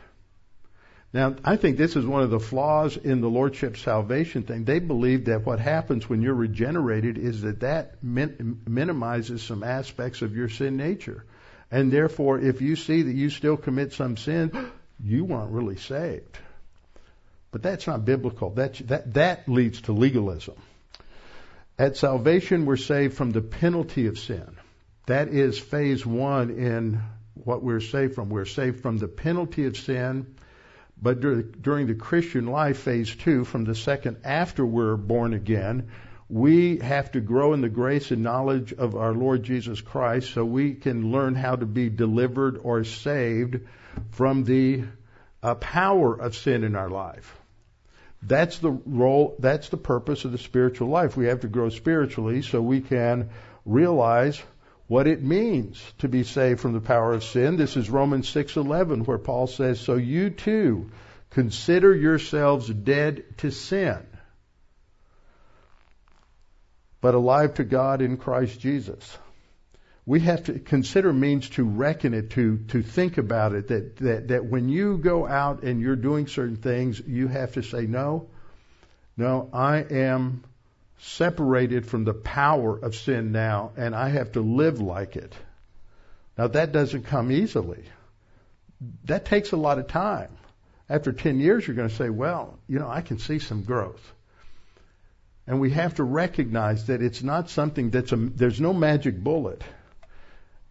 [1.12, 4.64] Now, I think this is one of the flaws in the Lordship salvation thing.
[4.64, 10.22] They believe that what happens when you're regenerated is that that min- minimizes some aspects
[10.22, 11.24] of your sin nature.
[11.70, 14.70] And therefore, if you see that you still commit some sin,
[15.04, 16.38] you weren't really saved.
[17.50, 18.50] But that's not biblical.
[18.50, 20.54] That, that, that leads to legalism.
[21.78, 24.56] At salvation, we're saved from the penalty of sin.
[25.06, 27.02] That is phase one in
[27.34, 28.28] what we're saved from.
[28.30, 30.34] We're saved from the penalty of sin
[31.02, 35.88] but during the Christian life, phase two, from the second after we're born again,
[36.28, 40.44] we have to grow in the grace and knowledge of our Lord Jesus Christ so
[40.44, 43.60] we can learn how to be delivered or saved
[44.12, 44.84] from the
[45.42, 47.36] uh, power of sin in our life.
[48.22, 51.16] That's the role, that's the purpose of the spiritual life.
[51.16, 53.30] We have to grow spiritually so we can
[53.66, 54.40] realize
[54.92, 57.56] what it means to be saved from the power of sin.
[57.56, 60.90] This is Romans 6:11 where Paul says, "So you too
[61.30, 64.00] consider yourselves dead to sin,
[67.00, 69.18] but alive to God in Christ Jesus."
[70.04, 73.68] We have to consider means to reckon it, to to think about it.
[73.68, 77.62] That that that when you go out and you're doing certain things, you have to
[77.62, 78.28] say, "No,
[79.16, 80.42] no, I am
[81.02, 85.34] separated from the power of sin now, and I have to live like it.
[86.38, 87.84] Now, that doesn't come easily.
[89.04, 90.30] That takes a lot of time.
[90.88, 94.12] After 10 years, you're going to say, well, you know, I can see some growth.
[95.46, 99.62] And we have to recognize that it's not something that's a, there's no magic bullet.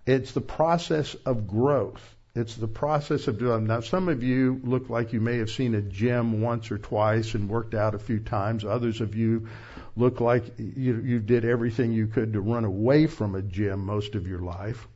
[0.06, 2.02] It's the process of growth.
[2.34, 3.68] It's the process of doing.
[3.68, 7.34] Now, some of you look like you may have seen a gym once or twice
[7.34, 8.64] and worked out a few times.
[8.64, 9.50] Others of you
[9.96, 14.16] look like you, you did everything you could to run away from a gym most
[14.16, 14.88] of your life.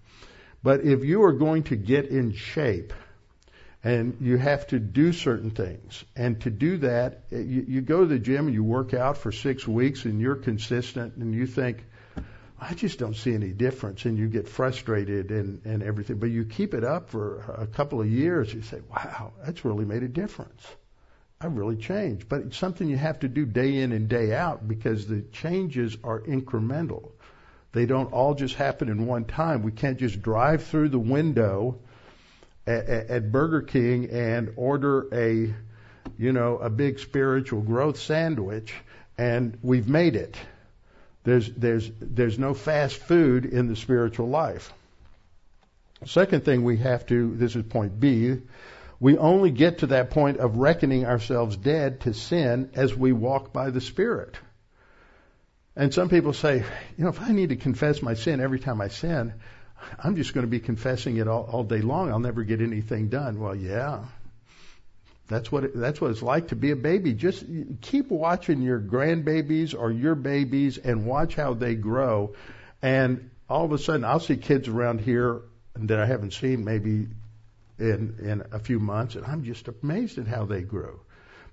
[0.64, 2.94] But if you are going to get in shape,
[3.84, 6.04] and you have to do certain things.
[6.16, 9.16] And to do that, eh, you, you go to the gym and you work out
[9.16, 11.86] for six weeks and you're consistent and you think,
[12.60, 16.18] I just don't see any difference, and you get frustrated and, and everything.
[16.18, 19.86] But you keep it up for a couple of years, you say, wow, that's really
[19.86, 20.66] made a difference.
[21.42, 22.30] I've really changed.
[22.30, 25.98] But it's something you have to do day in and day out because the changes
[26.04, 27.12] are incremental.
[27.72, 29.64] They don't all just happen in one time.
[29.64, 31.80] We can't just drive through the window
[32.66, 35.54] at, at Burger King and order a,
[36.18, 38.74] you know, a big spiritual growth sandwich
[39.18, 40.38] and we've made it
[41.26, 44.72] there's, there's, there's no fast food in the spiritual life.
[46.06, 48.38] Second thing we have to, this is point B,
[49.00, 53.52] we only get to that point of reckoning ourselves dead to sin as we walk
[53.52, 54.38] by the Spirit.
[55.76, 56.64] And some people say,
[56.98, 59.34] you know, if I need to confess my sin every time I sin,
[60.02, 62.10] I'm just going to be confessing it all, all day long.
[62.10, 63.40] I'll never get anything done.
[63.40, 64.06] Well, yeah,
[65.28, 67.14] that's what it, that's what it's like to be a baby.
[67.14, 67.44] Just
[67.82, 72.36] keep watching your grandbabies or your babies and watch how they grow.
[72.82, 75.42] And all of a sudden, I'll see kids around here
[75.76, 77.08] that I haven't seen maybe
[77.80, 81.02] in in a few months, and I'm just amazed at how they grow.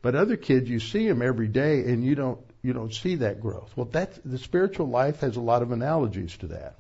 [0.03, 3.41] But other kids, you see them every day, and you don't you don't see that
[3.41, 3.73] growth.
[3.77, 6.77] Well, that the spiritual life has a lot of analogies to that.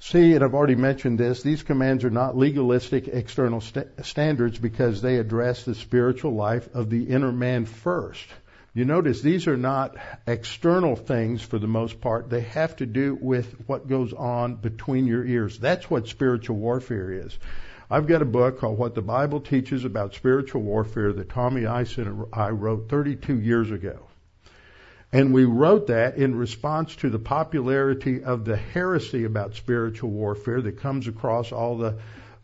[0.00, 5.02] See, and I've already mentioned this, these commands are not legalistic external st- standards because
[5.02, 8.26] they address the spiritual life of the inner man first.
[8.74, 12.30] You notice these are not external things for the most part.
[12.30, 15.58] They have to do with what goes on between your ears.
[15.58, 17.36] That's what spiritual warfare is.
[17.90, 21.96] I've got a book called What the Bible Teaches About Spiritual Warfare that Tommy Ice
[21.96, 24.00] and I wrote 32 years ago.
[25.10, 30.60] And we wrote that in response to the popularity of the heresy about spiritual warfare
[30.60, 31.96] that comes across all the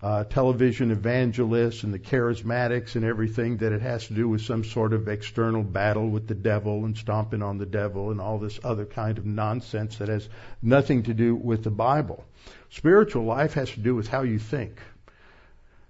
[0.03, 4.65] uh, television evangelists and the charismatics and everything that it has to do with some
[4.65, 8.59] sort of external battle with the devil and stomping on the devil and all this
[8.65, 10.27] other kind of nonsense that has
[10.63, 12.25] nothing to do with the Bible.
[12.71, 14.81] Spiritual life has to do with how you think.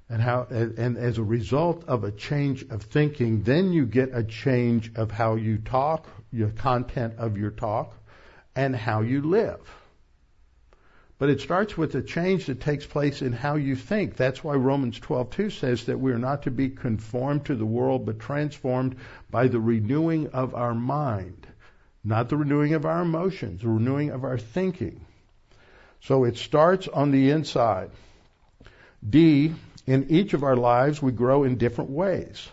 [0.08, 4.22] And how, and as a result of a change of thinking, then you get a
[4.22, 7.94] change of how you talk, your content of your talk,
[8.54, 9.60] and how you live.
[11.16, 14.16] But it starts with a change that takes place in how you think.
[14.16, 18.04] That's why Romans 12:2 says that we are not to be conformed to the world,
[18.04, 18.96] but transformed
[19.30, 21.46] by the renewing of our mind,
[22.02, 25.00] not the renewing of our emotions, the renewing of our thinking.
[26.00, 27.90] So it starts on the inside.
[29.08, 29.54] D,
[29.86, 32.48] in each of our lives, we grow in different ways.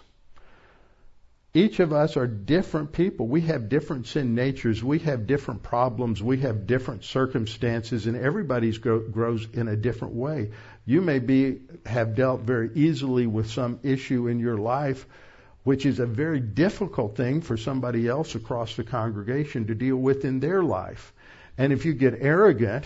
[1.54, 3.28] each of us are different people.
[3.28, 4.82] We have different sin natures.
[4.82, 6.24] We have different problems.
[6.24, 10.52] We have different circumstances, and everybody's grow, grows in a different way.
[10.86, 15.06] You may be have dealt very easily with some issue in your life,
[15.64, 20.24] which is a very difficult thing for somebody else across the congregation to deal with
[20.24, 21.14] in their life.
[21.58, 22.86] And if you get arrogant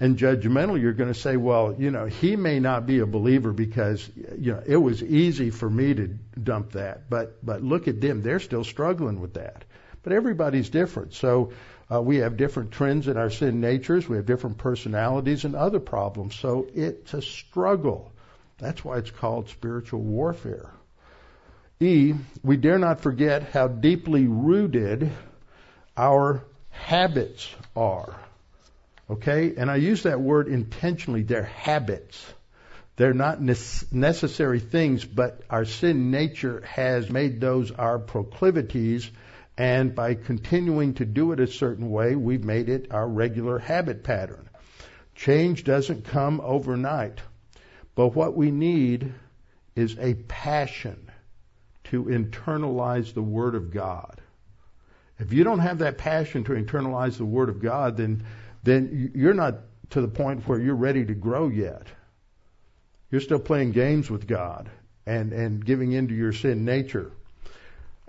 [0.00, 3.52] and judgmental, you're going to say, well, you know, he may not be a believer
[3.52, 6.08] because, you know, it was easy for me to
[6.42, 7.08] dump that.
[7.08, 8.22] But, but look at them.
[8.22, 9.64] They're still struggling with that.
[10.02, 11.14] But everybody's different.
[11.14, 11.52] So,
[11.92, 14.08] uh, we have different trends in our sin natures.
[14.08, 16.34] We have different personalities and other problems.
[16.34, 18.12] So it's a struggle.
[18.58, 20.70] That's why it's called spiritual warfare.
[21.80, 25.10] E, we dare not forget how deeply rooted
[25.96, 28.14] our habits are.
[29.12, 29.54] Okay?
[29.56, 31.22] And I use that word intentionally.
[31.22, 32.24] They're habits.
[32.96, 39.10] They're not necessary things, but our sin nature has made those our proclivities,
[39.56, 44.04] and by continuing to do it a certain way, we've made it our regular habit
[44.04, 44.48] pattern.
[45.14, 47.18] Change doesn't come overnight,
[47.94, 49.12] but what we need
[49.74, 51.10] is a passion
[51.84, 54.20] to internalize the Word of God.
[55.18, 58.24] If you don't have that passion to internalize the Word of God, then
[58.62, 59.56] then you're not
[59.90, 61.86] to the point where you're ready to grow yet.
[63.10, 64.70] You're still playing games with God
[65.06, 67.12] and, and giving into your sin nature.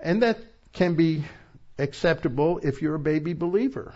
[0.00, 0.38] And that
[0.72, 1.24] can be
[1.78, 3.94] acceptable if you're a baby believer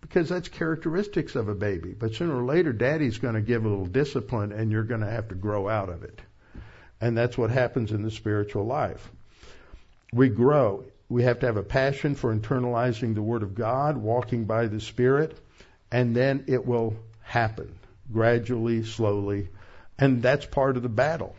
[0.00, 1.94] because that's characteristics of a baby.
[1.98, 5.10] But sooner or later, daddy's going to give a little discipline and you're going to
[5.10, 6.20] have to grow out of it.
[7.00, 9.08] And that's what happens in the spiritual life.
[10.12, 10.84] We grow.
[11.08, 14.80] We have to have a passion for internalizing the Word of God, walking by the
[14.80, 15.38] Spirit
[15.90, 17.74] and then it will happen
[18.12, 19.48] gradually, slowly,
[19.98, 21.34] and that's part of the battle.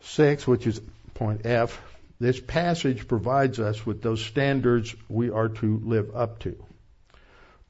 [0.00, 0.80] Six, which is
[1.14, 1.80] point F,
[2.18, 6.56] this passage provides us with those standards we are to live up to.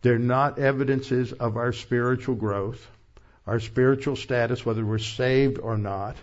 [0.02, 2.86] They're not evidences of our spiritual growth,
[3.46, 6.16] our spiritual status, whether we're saved or not,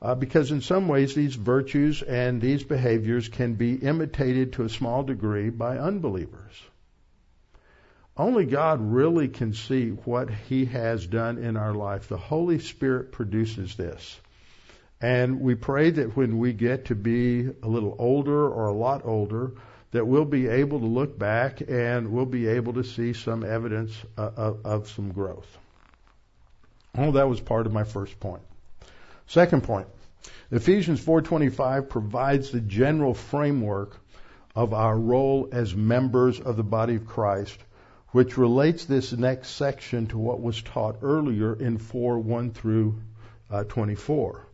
[0.00, 4.68] uh, because in some ways these virtues and these behaviors can be imitated to a
[4.68, 6.54] small degree by unbelievers.
[8.16, 12.08] Only God really can see what He has done in our life.
[12.08, 14.20] The Holy Spirit produces this.
[15.00, 19.02] And we pray that when we get to be a little older or a lot
[19.04, 19.52] older,
[19.92, 23.92] that we'll be able to look back and we'll be able to see some evidence
[24.16, 25.58] of, of, of some growth.
[26.96, 28.42] Oh, that was part of my first point.
[29.26, 29.88] Second point.
[30.50, 33.98] Ephesians 4:25 provides the general framework
[34.54, 37.58] of our role as members of the body of Christ
[38.12, 43.00] which relates this next section to what was taught earlier in 4 1 through
[43.50, 44.46] uh, 24.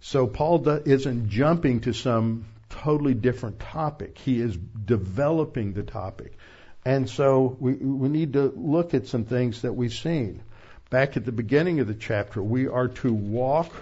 [0.00, 4.18] So Paul isn't jumping to some totally different topic.
[4.18, 6.36] He is developing the topic.
[6.84, 10.42] And so we, we need to look at some things that we've seen.
[10.90, 13.72] Back at the beginning of the chapter, we are to walk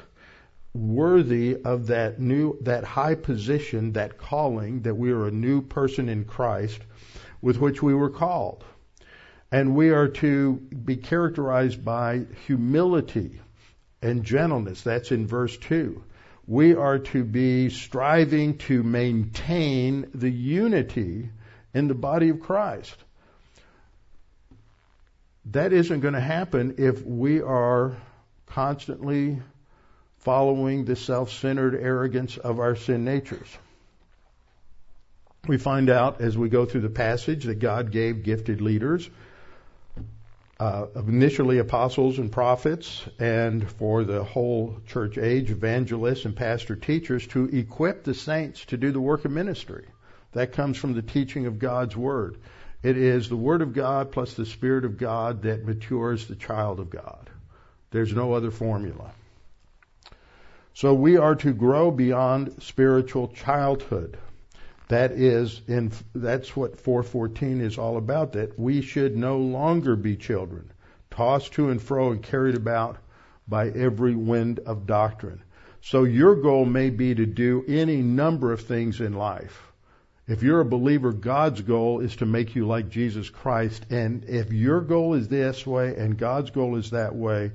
[0.73, 6.09] worthy of that new, that high position, that calling, that we are a new person
[6.09, 6.81] in Christ
[7.43, 8.65] with which we were called.
[9.55, 13.39] And we are to be characterized by humility
[14.03, 14.83] and gentleness.
[14.83, 16.03] That's in verse 2.
[16.49, 21.31] We are to be striving to maintain the unity
[21.73, 22.97] in the body of Christ.
[25.53, 27.97] That isn't going to happen if we are
[28.47, 29.41] constantly
[30.19, 33.57] following the self centered arrogance of our sin natures.
[35.47, 39.09] We find out as we go through the passage that God gave gifted leaders
[40.65, 47.27] uh, initially apostles and prophets, and for the whole church age, evangelists and pastor teachers
[47.27, 49.85] to equip the saints to do the work of ministry.
[50.33, 52.39] That comes from the teaching of God's Word.
[52.83, 56.81] It is the Word of God plus the Spirit of God that matures the child
[56.81, 57.29] of God.
[57.91, 59.11] There's no other formula.
[60.73, 64.17] So we are to grow beyond spiritual childhood.
[64.89, 70.17] That is in that's what 414 is all about that we should no longer be
[70.17, 70.71] children
[71.11, 72.99] tossed to and fro and carried about
[73.47, 75.41] by every wind of doctrine.
[75.81, 79.73] So your goal may be to do any number of things in life.
[80.27, 83.85] If you're a believer, God's goal is to make you like Jesus Christ.
[83.91, 87.53] And if your goal is this way and God's goal is that way,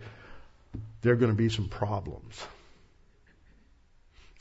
[1.01, 2.45] there are going to be some problems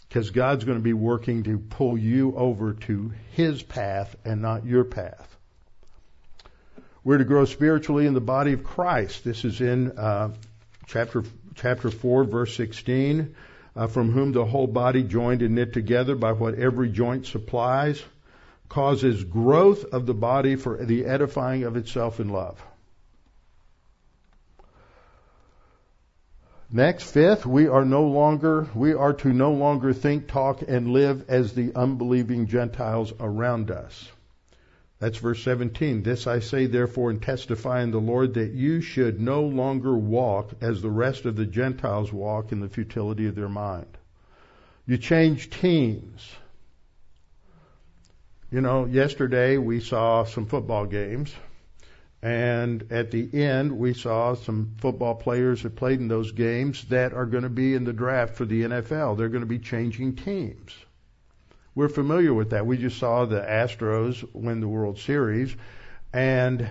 [0.09, 4.65] because God's going to be working to pull you over to His path and not
[4.65, 5.37] your path.
[7.05, 9.25] We're to grow spiritually in the body of Christ.
[9.25, 10.31] This is in uh,
[10.87, 13.35] chapter chapter four, verse sixteen.
[13.79, 18.03] uh, from whom the whole body joined and knit together by what every joint supplies
[18.69, 22.61] causes growth of the body for the edifying of itself in love.
[26.71, 31.25] Next, fifth, we are no longer, we are to no longer think, talk, and live
[31.29, 34.11] as the unbelieving Gentiles around us.
[34.99, 36.03] That's verse 17.
[36.03, 40.51] This I say therefore and testify in the Lord that you should no longer walk
[40.61, 43.97] as the rest of the Gentiles walk in the futility of their mind.
[44.87, 46.33] You change teams.
[48.51, 51.33] You know, yesterday we saw some football games
[52.23, 57.13] and at the end, we saw some football players that played in those games that
[57.13, 59.17] are going to be in the draft for the NFL.
[59.17, 60.75] They're going to be changing teams.
[61.77, 62.67] We're familiar with that.
[62.67, 65.55] We just saw the Astros win the World Series,
[66.13, 66.69] and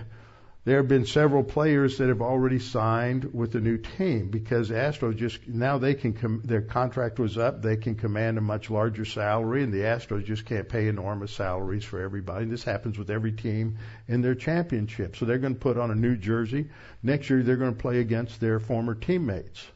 [0.68, 5.16] there have been several players that have already signed with the new team because Astros
[5.16, 9.06] just now they can com- their contract was up, they can command a much larger
[9.06, 12.44] salary, and the Astros just can't pay enormous salaries for everybody.
[12.44, 15.16] This happens with every team in their championship.
[15.16, 16.68] So they're going to put on a new jersey.
[17.02, 19.66] Next year they're going to play against their former teammates.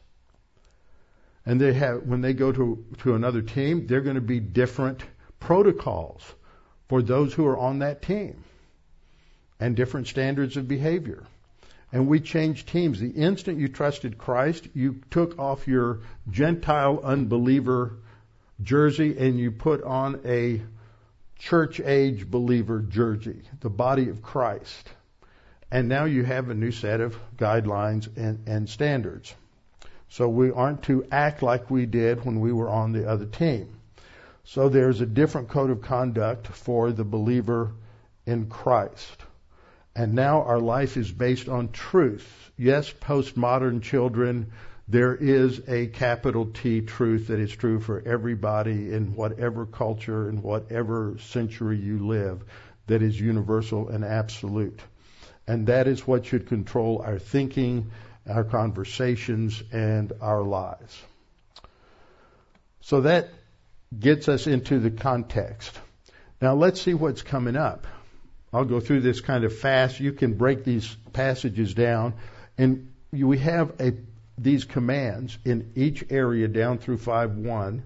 [1.43, 5.01] And they have when they go to to another team, they're going to be different
[5.39, 6.21] protocols
[6.87, 8.43] for those who are on that team
[9.59, 11.23] and different standards of behavior.
[11.91, 12.99] And we changed teams.
[12.99, 15.99] The instant you trusted Christ, you took off your
[16.29, 17.97] Gentile unbeliever
[18.61, 20.61] jersey and you put on a
[21.37, 24.89] church age believer jersey, the body of Christ.
[25.69, 29.33] And now you have a new set of guidelines and, and standards.
[30.09, 33.67] So we aren't to act like we did when we were on the other team.
[34.45, 37.71] So there's a different code of conduct for the believer
[38.25, 39.23] in Christ.
[39.95, 42.51] And now our life is based on truth.
[42.57, 44.51] Yes, postmodern children,
[44.87, 50.41] there is a capital T truth that is true for everybody in whatever culture, in
[50.41, 52.43] whatever century you live,
[52.87, 54.79] that is universal and absolute.
[55.47, 57.91] And that is what should control our thinking,
[58.27, 61.01] our conversations, and our lives.
[62.81, 63.29] So that
[63.97, 65.79] gets us into the context.
[66.41, 67.85] Now let's see what's coming up.
[68.53, 69.99] I'll go through this kind of fast.
[69.99, 72.13] You can break these passages down,
[72.57, 73.93] and we have a,
[74.37, 77.83] these commands in each area down through five one,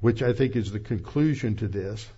[0.00, 2.08] which I think is the conclusion to this,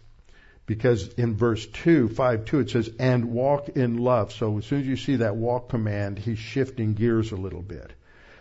[0.66, 4.86] because in verse 2, 5:2, it says, "And walk in love." So as soon as
[4.86, 7.92] you see that walk command, he's shifting gears a little bit.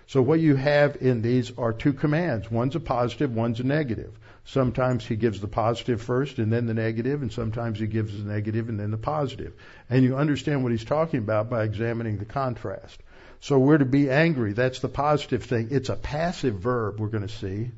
[0.08, 2.50] So what you have in these are two commands.
[2.50, 4.18] One's a positive, one's a negative.
[4.46, 8.24] Sometimes he gives the positive first and then the negative, and sometimes he gives the
[8.24, 9.54] negative and then the positive.
[9.90, 12.98] And you understand what he's talking about by examining the contrast.
[13.42, 14.54] So we're to be angry.
[14.54, 15.68] That's the positive thing.
[15.72, 17.72] It's a passive verb we're going to see.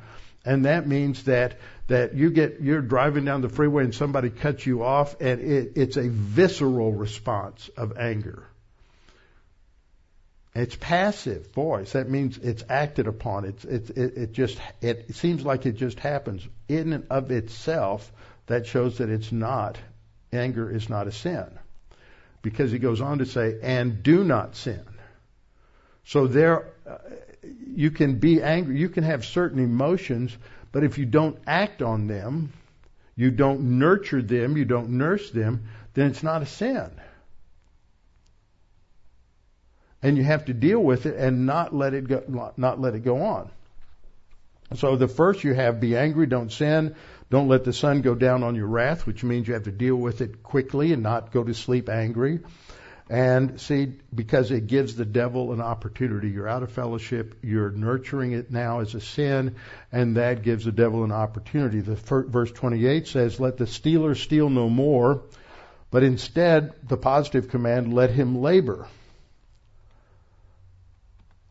[0.46, 4.66] And that means that, that you get, you're driving down the freeway and somebody cuts
[4.68, 8.46] you off and it, it's a visceral response of anger.
[10.56, 11.92] It's passive voice.
[11.92, 13.46] That means it's acted upon.
[13.46, 16.48] It's, it's, it, it just, it seems like it just happens.
[16.68, 18.12] In and of itself,
[18.48, 19.78] that shows that it's not,
[20.34, 21.48] anger is not a sin.
[22.42, 24.84] Because he goes on to say, and do not sin.
[26.06, 26.98] So there, uh,
[27.68, 30.36] you can be angry, you can have certain emotions,
[30.72, 32.54] but if you don't act on them,
[33.16, 36.90] you don't nurture them, you don't nurse them, then it's not a sin
[40.02, 43.04] and you have to deal with it and not let it go, not let it
[43.04, 43.50] go on.
[44.76, 46.96] So the first you have be angry, don't sin,
[47.30, 49.96] don't let the sun go down on your wrath, which means you have to deal
[49.96, 52.40] with it quickly and not go to sleep angry.
[53.10, 56.30] And see, because it gives the devil an opportunity.
[56.30, 59.56] You're out of fellowship, you're nurturing it now as a sin,
[59.92, 61.82] and that gives the devil an opportunity.
[61.82, 65.24] The verse 28 says, let the stealer steal no more,
[65.90, 68.88] but instead, the positive command, let him labor.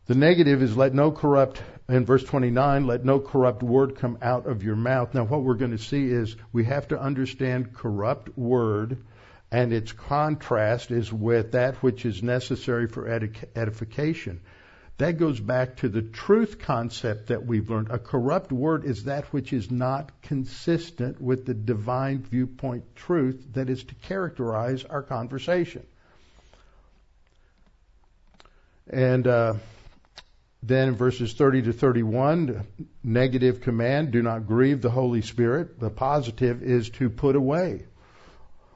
[0.09, 4.47] The negative is let no corrupt, in verse 29, let no corrupt word come out
[4.47, 5.13] of your mouth.
[5.13, 9.05] Now, what we're going to see is we have to understand corrupt word,
[9.51, 13.07] and its contrast is with that which is necessary for
[13.55, 14.41] edification.
[14.97, 17.91] That goes back to the truth concept that we've learned.
[17.91, 23.69] A corrupt word is that which is not consistent with the divine viewpoint truth that
[23.69, 25.85] is to characterize our conversation.
[28.89, 29.53] And uh,
[30.61, 32.65] then verses 30 to 31,
[33.03, 35.79] negative command, do not grieve the Holy Spirit.
[35.79, 37.85] The positive is to put away.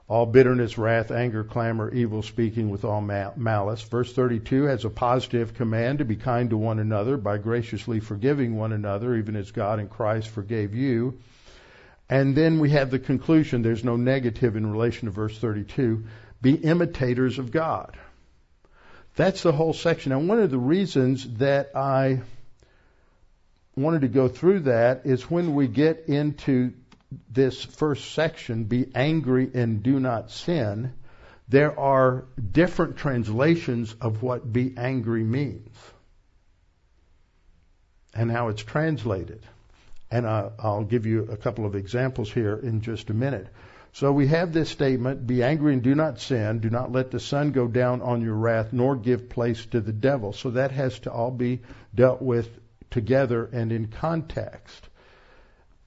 [0.07, 3.81] all bitterness, wrath, anger, clamor, evil speaking with all malice.
[3.81, 8.55] Verse 32 has a positive command to be kind to one another by graciously forgiving
[8.55, 11.19] one another, even as God in Christ forgave you.
[12.09, 13.61] And then we have the conclusion.
[13.61, 16.03] There's no negative in relation to verse 32.
[16.41, 17.97] Be imitators of God.
[19.15, 20.11] That's the whole section.
[20.11, 22.21] And one of the reasons that I
[23.75, 26.73] wanted to go through that is when we get into
[27.31, 30.93] this first section, be angry and do not sin,
[31.47, 35.77] there are different translations of what be angry means
[38.15, 39.41] and how it's translated.
[40.09, 43.47] And I'll give you a couple of examples here in just a minute.
[43.95, 47.19] So we have this statement, be angry and do not sin, do not let the
[47.19, 50.33] sun go down on your wrath, nor give place to the devil.
[50.33, 51.61] So that has to all be
[51.93, 52.49] dealt with
[52.89, 54.89] together and in context.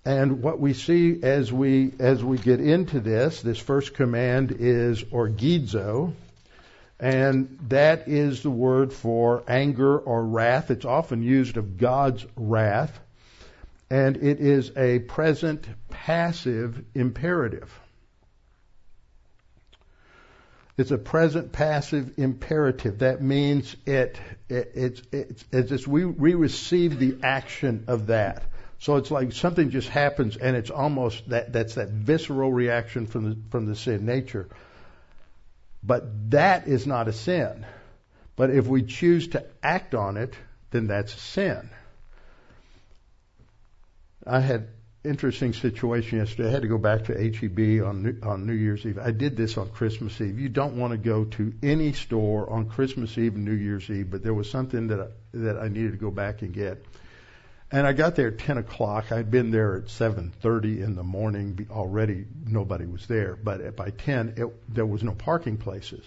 [0.05, 5.03] And what we see as we as we get into this, this first command is
[5.03, 6.13] orgizo,
[7.01, 10.71] and that is the word for anger or wrath.
[10.71, 12.97] It's often used of God's wrath,
[13.91, 17.77] and it is a present passive imperative.
[20.77, 22.99] It's a present passive imperative.
[22.99, 24.19] That means it,
[24.49, 28.43] it it's it's it's we we receive the action of that.
[28.79, 33.31] So it's like something just happens, and it's almost that that's that visceral reaction from
[33.31, 34.49] the from the sin nature.
[35.83, 37.65] But that is not a sin.
[38.35, 40.35] But if we choose to act on it,
[40.73, 41.71] then that's a sin.
[44.27, 44.69] I had
[45.07, 46.49] interesting situation yesterday.
[46.49, 48.99] I had to go back to HEB on New, on New Year's Eve.
[48.99, 50.39] I did this on Christmas Eve.
[50.39, 54.11] You don't want to go to any store on Christmas Eve and New Year's Eve,
[54.11, 56.85] but there was something that I, that I needed to go back and get.
[57.71, 59.11] And I got there at 10 o'clock.
[59.11, 61.67] I'd been there at 7:30 in the morning.
[61.71, 66.05] Already nobody was there, but by 10 it, there was no parking places.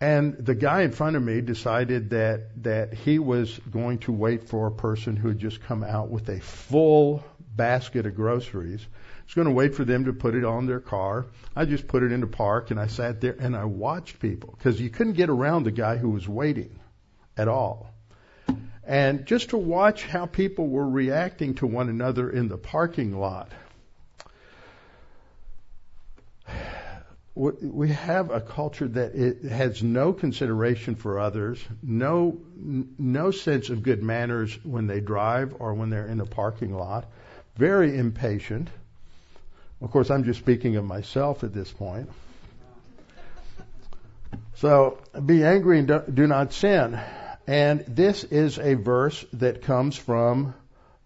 [0.00, 4.48] And the guy in front of me decided that that he was going to wait
[4.48, 7.24] for a person who had just come out with a full
[7.56, 8.80] basket of groceries.
[8.80, 11.26] He was going to wait for them to put it on their car.
[11.56, 14.54] I just put it in the park and I sat there and I watched people
[14.56, 16.78] because you couldn't get around the guy who was waiting
[17.36, 17.92] at all
[18.88, 23.52] and just to watch how people were reacting to one another in the parking lot.
[27.38, 29.14] We have a culture that
[29.48, 35.74] has no consideration for others, no no sense of good manners when they drive or
[35.74, 37.06] when they're in a parking lot.
[37.54, 38.68] Very impatient.
[39.80, 42.10] Of course, I'm just speaking of myself at this point.
[44.56, 46.98] So, be angry and do not sin.
[47.46, 50.54] And this is a verse that comes from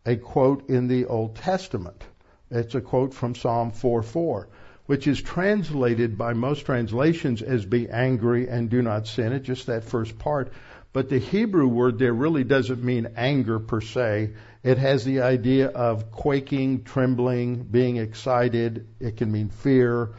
[0.06, 2.02] a quote in the Old Testament.
[2.50, 4.46] It's a quote from Psalm 4:4,
[4.92, 9.32] which is translated by most translations as be angry and do not sin.
[9.32, 10.52] It's just that first part.
[10.92, 14.34] But the Hebrew word there really doesn't mean anger per se.
[14.62, 18.86] It has the idea of quaking, trembling, being excited.
[19.00, 20.10] It can mean fear.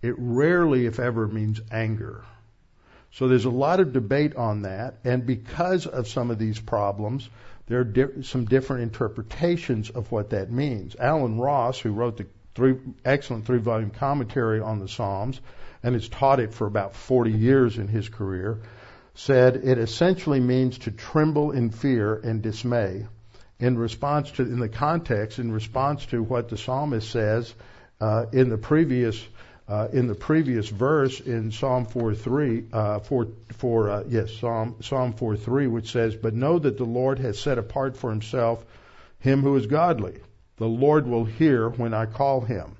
[0.00, 2.22] It rarely, if ever, means anger.
[3.10, 7.28] So there's a lot of debate on that, and because of some of these problems,
[7.66, 10.94] there are di- some different interpretations of what that means.
[11.00, 15.40] Allen Ross, who wrote the three, excellent three volume commentary on the Psalms
[15.82, 18.60] and has taught it for about 40 years in his career,
[19.14, 23.06] said it essentially means to tremble in fear and dismay
[23.58, 27.54] in response to, in the context, in response to what the psalmist says
[28.00, 29.22] uh, in the previous
[29.66, 35.14] uh, in the previous verse in Psalm 4:3, uh, 4, 4 uh, yes, Psalm Psalm
[35.14, 38.62] 4:3, which says, "But know that the Lord has set apart for Himself
[39.24, 40.18] him who is godly.
[40.56, 42.76] The Lord will hear when I call him."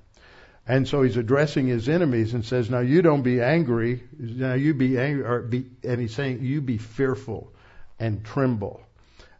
[0.67, 4.03] And so he's addressing his enemies and says, "Now you don't be angry.
[4.17, 7.53] Now you be angry." Be, and he's saying, "You be fearful
[7.99, 8.81] and tremble."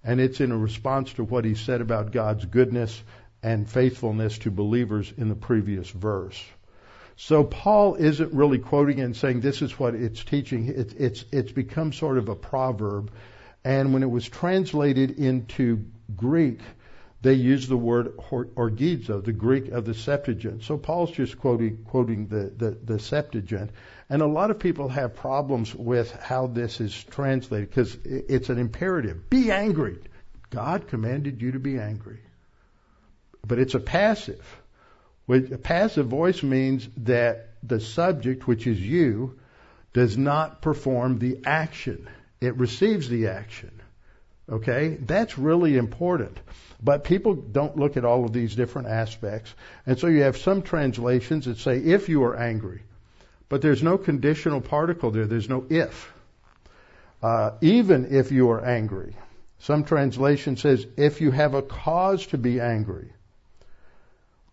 [0.03, 3.03] And it's in a response to what he said about God's goodness
[3.41, 6.43] and faithfulness to believers in the previous verse.
[7.15, 10.67] So Paul isn't really quoting and saying this is what it's teaching.
[10.67, 13.11] It's it's it's become sort of a proverb,
[13.63, 16.59] and when it was translated into Greek,
[17.25, 20.61] they use the word orgizo, the Greek of the Septuagint.
[20.61, 23.71] So Paul's just quoting quoting the, the, the Septuagint,
[24.11, 28.59] and a lot of people have problems with how this is translated because it's an
[28.59, 29.97] imperative: be angry.
[30.51, 32.19] God commanded you to be angry,
[33.43, 34.45] but it's a passive.
[35.27, 39.39] A passive voice means that the subject, which is you,
[39.93, 42.07] does not perform the action.
[42.39, 43.74] It receives the action,
[44.49, 44.97] Okay?
[45.01, 46.37] That's really important.
[46.83, 49.53] But people don't look at all of these different aspects.
[49.85, 52.81] And so you have some translations that say, if you are angry.
[53.49, 55.25] But there's no conditional particle there.
[55.25, 56.13] There's no if.
[57.23, 59.15] Uh, even if you are angry.
[59.59, 63.11] Some translation says, if you have a cause to be angry.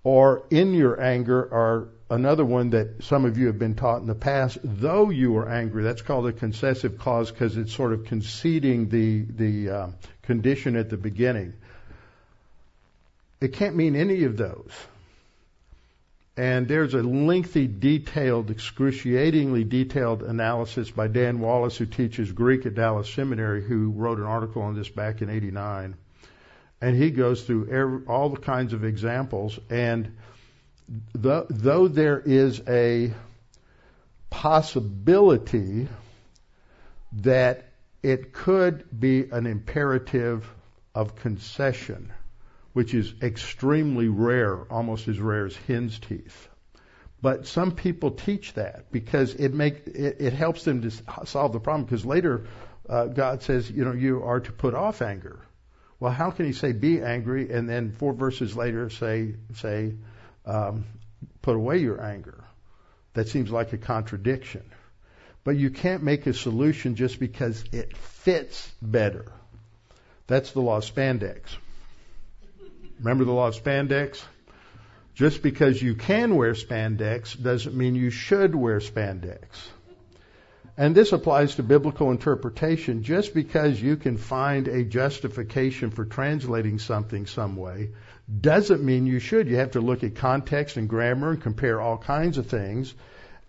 [0.04, 4.06] Or in your anger, or another one that some of you have been taught in
[4.06, 5.82] the past, though you are angry.
[5.82, 9.88] That's called a concessive clause because it's sort of conceding the, the uh,
[10.22, 11.54] condition at the beginning.
[13.40, 14.70] It can't mean any of those.
[16.36, 22.74] And there's a lengthy, detailed, excruciatingly detailed analysis by Dan Wallace, who teaches Greek at
[22.74, 25.94] Dallas Seminary, who wrote an article on this back in 89.
[26.82, 29.56] And he goes through every, all the kinds of examples.
[29.70, 30.16] And
[31.14, 33.14] though there is a
[34.30, 35.86] possibility
[37.12, 37.68] that
[38.02, 40.52] it could be an imperative
[40.92, 42.12] of concession,
[42.72, 46.48] which is extremely rare, almost as rare as hen's teeth.
[47.20, 50.90] But some people teach that because it make it, it helps them to
[51.26, 51.84] solve the problem.
[51.84, 52.48] Because later,
[52.88, 55.38] uh, God says, you know, you are to put off anger.
[56.02, 59.94] Well, how can He say be angry and then four verses later say say
[60.44, 60.84] um,
[61.42, 62.42] put away your anger?
[63.14, 64.64] That seems like a contradiction.
[65.44, 69.26] But you can't make a solution just because it fits better.
[70.26, 71.42] That's the law of spandex.
[72.98, 74.24] Remember the law of spandex?
[75.14, 79.44] Just because you can wear spandex doesn't mean you should wear spandex.
[80.76, 83.02] And this applies to biblical interpretation.
[83.02, 87.90] Just because you can find a justification for translating something some way
[88.40, 89.48] doesn't mean you should.
[89.48, 92.94] You have to look at context and grammar and compare all kinds of things.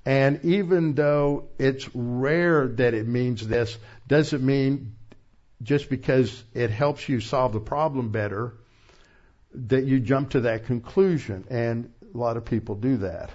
[0.05, 4.95] And even though it's rare that it means this, doesn't mean
[5.61, 8.53] just because it helps you solve the problem better
[9.53, 11.45] that you jump to that conclusion.
[11.49, 13.30] And a lot of people do that.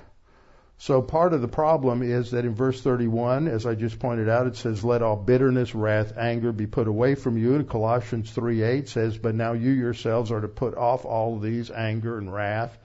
[0.81, 4.47] So part of the problem is that in verse 31, as I just pointed out,
[4.47, 7.57] it says, let all bitterness, wrath, anger be put away from you.
[7.57, 11.73] And Colossians 3:8 says, but now you yourselves are to put off all of these,
[11.73, 12.79] anger and wrath.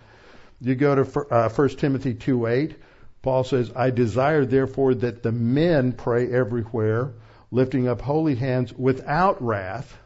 [0.60, 2.76] You go to uh, 1 Timothy 2:8,
[3.22, 7.12] Paul says, I desire therefore that the men pray everywhere,
[7.52, 9.98] lifting up holy hands without wrath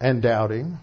[0.00, 0.78] and doubting.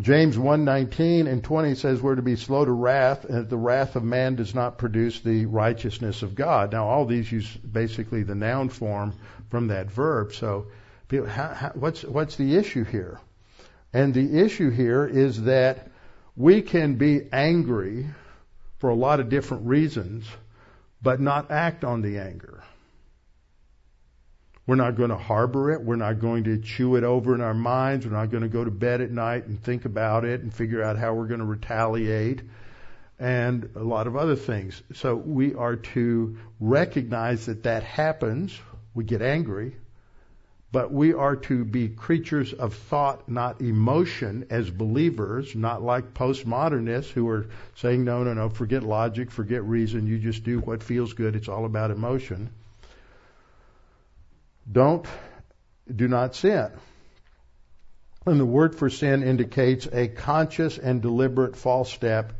[0.00, 3.96] James 1:19 and 20 says we're to be slow to wrath, and that the wrath
[3.96, 6.70] of man does not produce the righteousness of God.
[6.70, 9.12] Now, all these use basically the noun form
[9.50, 10.32] from that verb.
[10.34, 10.66] So,
[11.10, 13.18] how, how, what's what's the issue here?
[13.92, 15.90] And the issue here is that
[16.36, 18.06] we can be angry
[18.78, 20.28] for a lot of different reasons,
[21.02, 22.57] but not act on the anger.
[24.68, 25.82] We're not going to harbor it.
[25.82, 28.04] We're not going to chew it over in our minds.
[28.04, 30.82] We're not going to go to bed at night and think about it and figure
[30.82, 32.42] out how we're going to retaliate
[33.18, 34.82] and a lot of other things.
[34.92, 38.60] So we are to recognize that that happens.
[38.92, 39.74] We get angry,
[40.70, 47.08] but we are to be creatures of thought, not emotion as believers, not like postmodernists
[47.10, 51.14] who are saying, no, no, no, forget logic, forget reason, you just do what feels
[51.14, 52.50] good, it's all about emotion.
[54.70, 55.06] Don't,
[55.94, 56.70] do not sin.
[58.26, 62.32] And the word for sin indicates a conscious and deliberate false step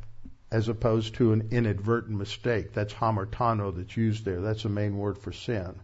[0.50, 2.72] as opposed to an inadvertent mistake.
[2.72, 4.40] That's hamartano that's used there.
[4.40, 5.74] That's the main word for sin.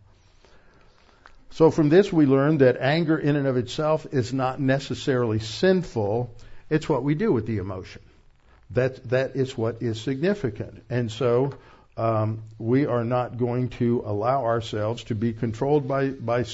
[1.50, 6.34] So from this we learn that anger in and of itself is not necessarily sinful.
[6.68, 8.02] It's what we do with the emotion.
[8.70, 10.82] That, that is what is significant.
[10.90, 11.52] And so
[11.96, 16.44] um, we are not going to allow ourselves to be controlled by by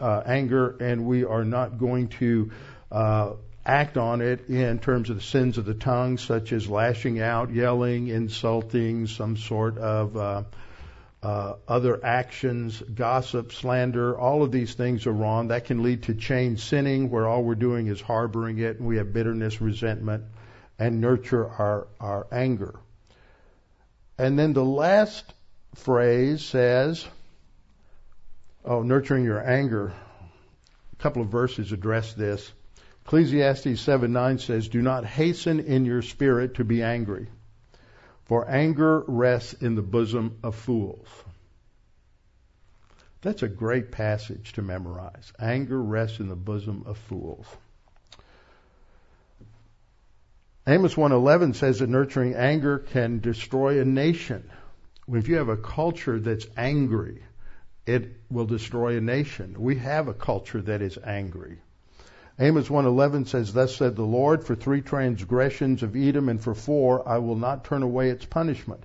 [0.00, 2.50] uh, anger, and we are not going to
[2.92, 3.32] uh,
[3.64, 7.50] act on it in terms of the sins of the tongue, such as lashing out,
[7.52, 10.42] yelling, insulting, some sort of uh,
[11.22, 14.18] uh, other actions, gossip, slander.
[14.18, 15.48] All of these things are wrong.
[15.48, 18.98] That can lead to chain sinning, where all we're doing is harboring it, and we
[18.98, 20.24] have bitterness, resentment,
[20.78, 22.74] and nurture our our anger.
[24.18, 25.32] And then the last
[25.76, 27.06] phrase says,
[28.64, 29.92] oh, nurturing your anger.
[30.92, 32.52] A couple of verses address this.
[33.04, 37.28] Ecclesiastes 7 9 says, Do not hasten in your spirit to be angry,
[38.26, 41.06] for anger rests in the bosom of fools.
[43.22, 45.32] That's a great passage to memorize.
[45.38, 47.46] Anger rests in the bosom of fools.
[50.70, 54.50] Amos 1:11 says that nurturing anger can destroy a nation.
[55.10, 57.22] If you have a culture that's angry,
[57.86, 59.56] it will destroy a nation.
[59.58, 61.62] We have a culture that is angry.
[62.38, 67.08] Amos 1:11 says, "Thus said the Lord, for three transgressions of Edom and for four
[67.08, 68.84] I will not turn away its punishment,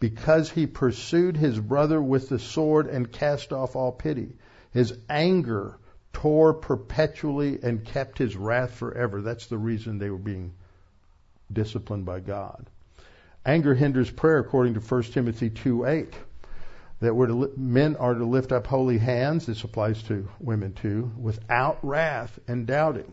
[0.00, 4.36] because he pursued his brother with the sword and cast off all pity.
[4.70, 5.78] His anger
[6.12, 10.52] tore perpetually and kept his wrath forever." That's the reason they were being
[11.52, 12.66] disciplined by God.
[13.44, 16.14] Anger hinders prayer according to 1 Timothy 2:8
[17.00, 21.10] that we're to, men are to lift up holy hands, this applies to women too,
[21.18, 23.12] without wrath and doubting.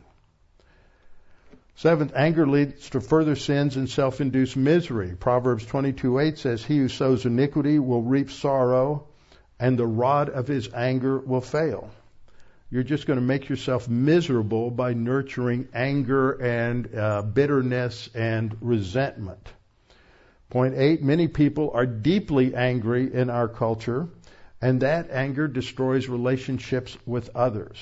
[1.76, 5.16] Seventh, anger leads to further sins and self-induced misery.
[5.16, 9.06] Proverbs 22:8 says, "He who sows iniquity will reap sorrow,
[9.60, 11.90] and the rod of his anger will fail."
[12.72, 19.52] You're just going to make yourself miserable by nurturing anger and uh, bitterness and resentment.
[20.52, 24.10] Point eight, many people are deeply angry in our culture,
[24.62, 27.78] and that anger destroys relationships with others.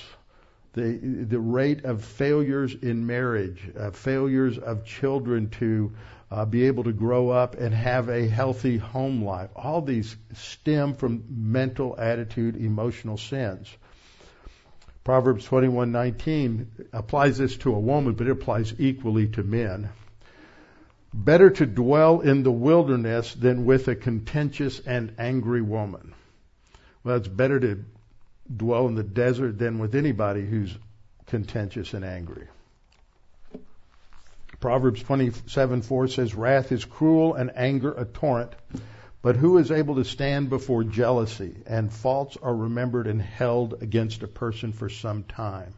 [0.71, 0.97] The,
[1.29, 5.91] the rate of failures in marriage, uh, failures of children to
[6.31, 10.93] uh, be able to grow up and have a healthy home life, all these stem
[10.93, 13.67] from mental attitude, emotional sins.
[15.07, 19.87] Proverbs 21:19 applies this to a woman, but it applies equally to men.
[21.13, 26.13] Better to dwell in the wilderness than with a contentious and angry woman.
[27.05, 27.85] Well, it's better to
[28.53, 30.77] dwell in the desert than with anybody who's
[31.25, 32.49] contentious and angry.
[34.59, 38.51] Proverbs 27:4 says, Wrath is cruel and anger a torrent,
[39.21, 41.55] but who is able to stand before jealousy?
[41.65, 45.73] And faults are remembered and held against a person for some time.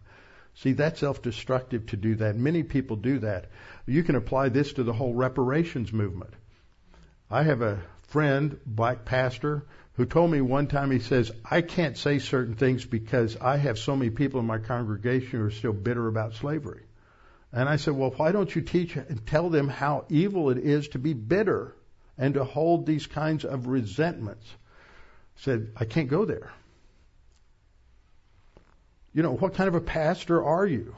[0.55, 2.35] See, that's self-destructive to do that.
[2.35, 3.45] Many people do that.
[3.85, 6.33] You can apply this to the whole reparations movement.
[7.31, 11.97] I have a friend, black pastor, who told me one time, he says, I can't
[11.97, 15.73] say certain things because I have so many people in my congregation who are still
[15.73, 16.83] bitter about slavery.
[17.51, 20.89] And I said, well, why don't you teach and tell them how evil it is
[20.89, 21.75] to be bitter
[22.19, 24.45] and to hold these kinds of resentments?
[25.37, 26.51] Said, I can't go there.
[29.13, 30.93] You know, what kind of a pastor are you?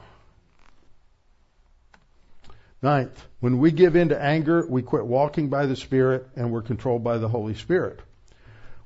[2.82, 6.62] Ninth, when we give in to anger, we quit walking by the Spirit and we're
[6.62, 8.00] controlled by the Holy Spirit.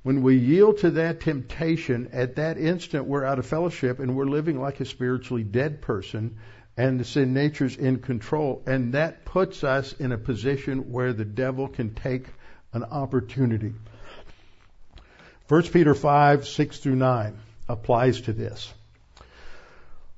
[0.02, 4.26] When we yield to that temptation, at that instant we're out of fellowship and we're
[4.26, 6.36] living like a spiritually dead person
[6.76, 8.62] and the sin nature's in control.
[8.66, 12.26] And that puts us in a position where the devil can take
[12.72, 13.72] an opportunity.
[15.48, 18.72] 1 Peter 5, 6 through 9 applies to this.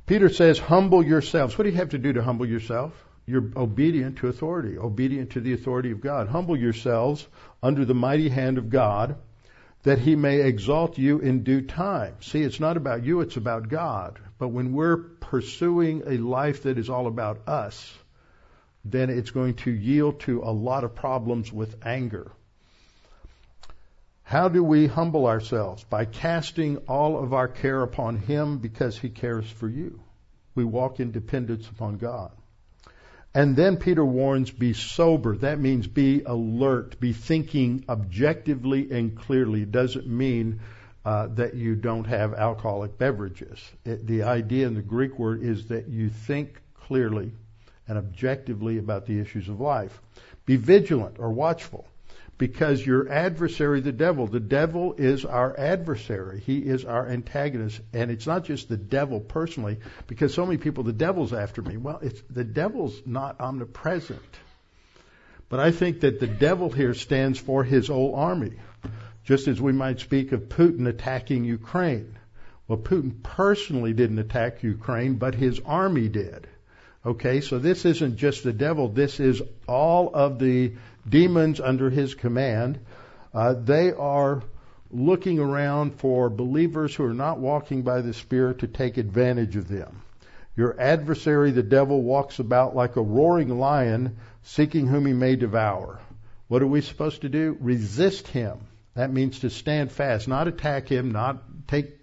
[0.06, 1.56] Peter says, humble yourselves.
[1.56, 2.92] What do you have to do to humble yourself?
[3.26, 6.28] You're obedient to authority, obedient to the authority of God.
[6.28, 7.26] Humble yourselves
[7.62, 9.16] under the mighty hand of God
[9.88, 12.14] that he may exalt you in due time.
[12.20, 14.18] See, it's not about you, it's about God.
[14.36, 17.96] But when we're pursuing a life that is all about us,
[18.84, 22.30] then it's going to yield to a lot of problems with anger.
[24.24, 25.82] How do we humble ourselves?
[25.84, 30.02] By casting all of our care upon Him because He cares for you.
[30.54, 32.32] We walk in dependence upon God.
[33.34, 35.36] And then Peter warns, be sober.
[35.36, 39.62] That means be alert, be thinking objectively and clearly.
[39.62, 40.60] It doesn't mean
[41.04, 43.60] uh, that you don't have alcoholic beverages.
[43.84, 47.32] It, the idea in the Greek word is that you think clearly
[47.86, 50.00] and objectively about the issues of life.
[50.46, 51.86] Be vigilant or watchful
[52.38, 56.40] because your adversary, the devil, the devil is our adversary.
[56.40, 57.80] He is our antagonist.
[57.92, 61.76] And it's not just the devil personally, because so many people, the devil's after me.
[61.76, 64.22] Well, it's, the devil's not omnipresent.
[65.48, 68.52] But I think that the devil here stands for his whole army.
[69.24, 72.16] Just as we might speak of Putin attacking Ukraine.
[72.68, 76.46] Well, Putin personally didn't attack Ukraine, but his army did.
[77.04, 80.74] Okay, so this isn't just the devil, this is all of the
[81.08, 82.78] demons under his command.
[83.32, 84.42] Uh, they are
[84.90, 89.68] looking around for believers who are not walking by the Spirit to take advantage of
[89.68, 90.02] them.
[90.56, 96.00] Your adversary, the devil, walks about like a roaring lion, seeking whom he may devour.
[96.48, 97.56] What are we supposed to do?
[97.60, 98.58] Resist him.
[98.94, 101.98] That means to stand fast, not attack him, not take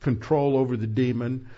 [0.00, 1.48] control over the demon,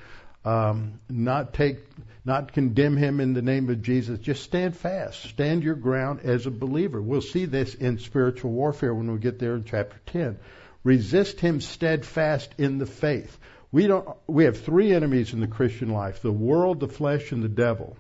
[0.45, 1.79] um, not take
[2.25, 4.19] not condemn him in the name of Jesus.
[4.19, 5.23] Just stand fast.
[5.23, 7.01] Stand your ground as a believer.
[7.01, 10.39] We'll see this in spiritual warfare when we get there in chapter 10.
[10.85, 13.39] Resist him steadfast in the faith.
[13.73, 16.21] We don't, we have three enemies in the Christian life.
[16.21, 17.97] The world, the flesh, and the devil.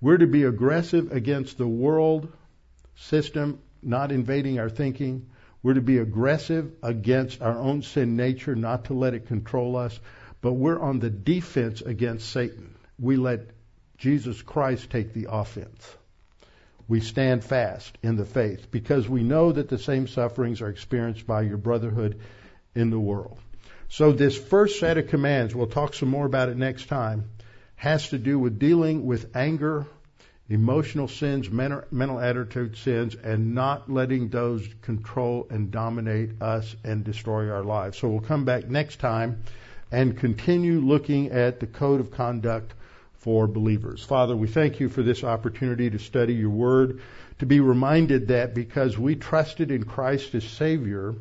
[0.00, 2.30] We're to be aggressive against the world
[2.96, 5.30] system, not invading our thinking.
[5.62, 9.98] We're to be aggressive against our own sin nature, not to let it control us.
[10.42, 13.40] But we're on the defense against Satan we let
[13.98, 15.96] Jesus Christ take the offense.
[16.88, 21.26] We stand fast in the faith because we know that the same sufferings are experienced
[21.26, 22.20] by your brotherhood
[22.74, 23.38] in the world.
[23.88, 27.30] So this first set of commands, we'll talk some more about it next time,
[27.76, 29.86] has to do with dealing with anger,
[30.48, 37.50] emotional sins, mental attitude sins, and not letting those control and dominate us and destroy
[37.50, 37.98] our lives.
[37.98, 39.42] So we'll come back next time
[39.90, 42.74] and continue looking at the code of conduct
[43.26, 44.04] for believers.
[44.04, 47.00] Father, we thank you for this opportunity to study your word,
[47.40, 51.12] to be reminded that because we trusted in Christ as Savior,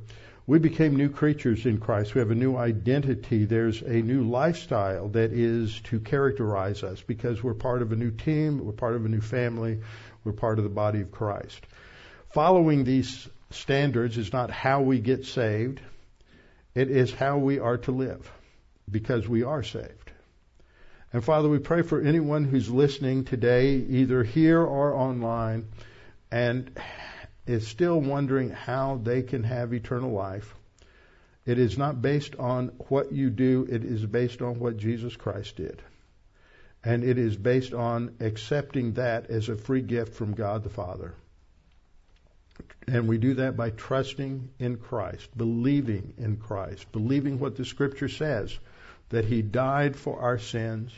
[0.46, 2.14] we became new creatures in Christ.
[2.14, 3.46] We have a new identity.
[3.46, 8.12] There's a new lifestyle that is to characterize us because we're part of a new
[8.12, 9.80] team, we're part of a new family,
[10.24, 11.66] we're part of the body of Christ.
[12.34, 15.82] Following these standards is not how we get saved,
[16.76, 18.32] it is how we are to live
[18.92, 20.05] because we are saved.
[21.16, 25.70] And Father, we pray for anyone who's listening today, either here or online,
[26.30, 26.78] and
[27.48, 30.54] is still wondering how they can have eternal life.
[31.46, 35.56] It is not based on what you do, it is based on what Jesus Christ
[35.56, 35.82] did.
[36.84, 41.14] And it is based on accepting that as a free gift from God the Father.
[42.88, 48.10] And we do that by trusting in Christ, believing in Christ, believing what the Scripture
[48.10, 48.60] says,
[49.10, 50.92] that He died for our sins.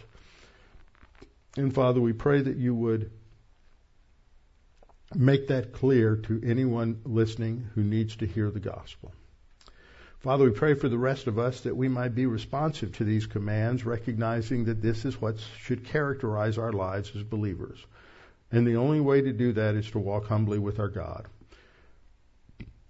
[1.57, 3.11] And Father, we pray that you would
[5.15, 9.11] make that clear to anyone listening who needs to hear the gospel.
[10.19, 13.25] Father, we pray for the rest of us that we might be responsive to these
[13.25, 17.83] commands, recognizing that this is what should characterize our lives as believers.
[18.51, 21.25] And the only way to do that is to walk humbly with our God.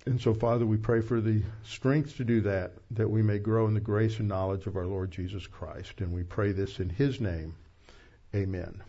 [0.05, 3.67] And so, Father, we pray for the strength to do that, that we may grow
[3.67, 5.99] in the grace and knowledge of our Lord Jesus Christ.
[5.99, 7.55] And we pray this in His name.
[8.35, 8.83] Amen.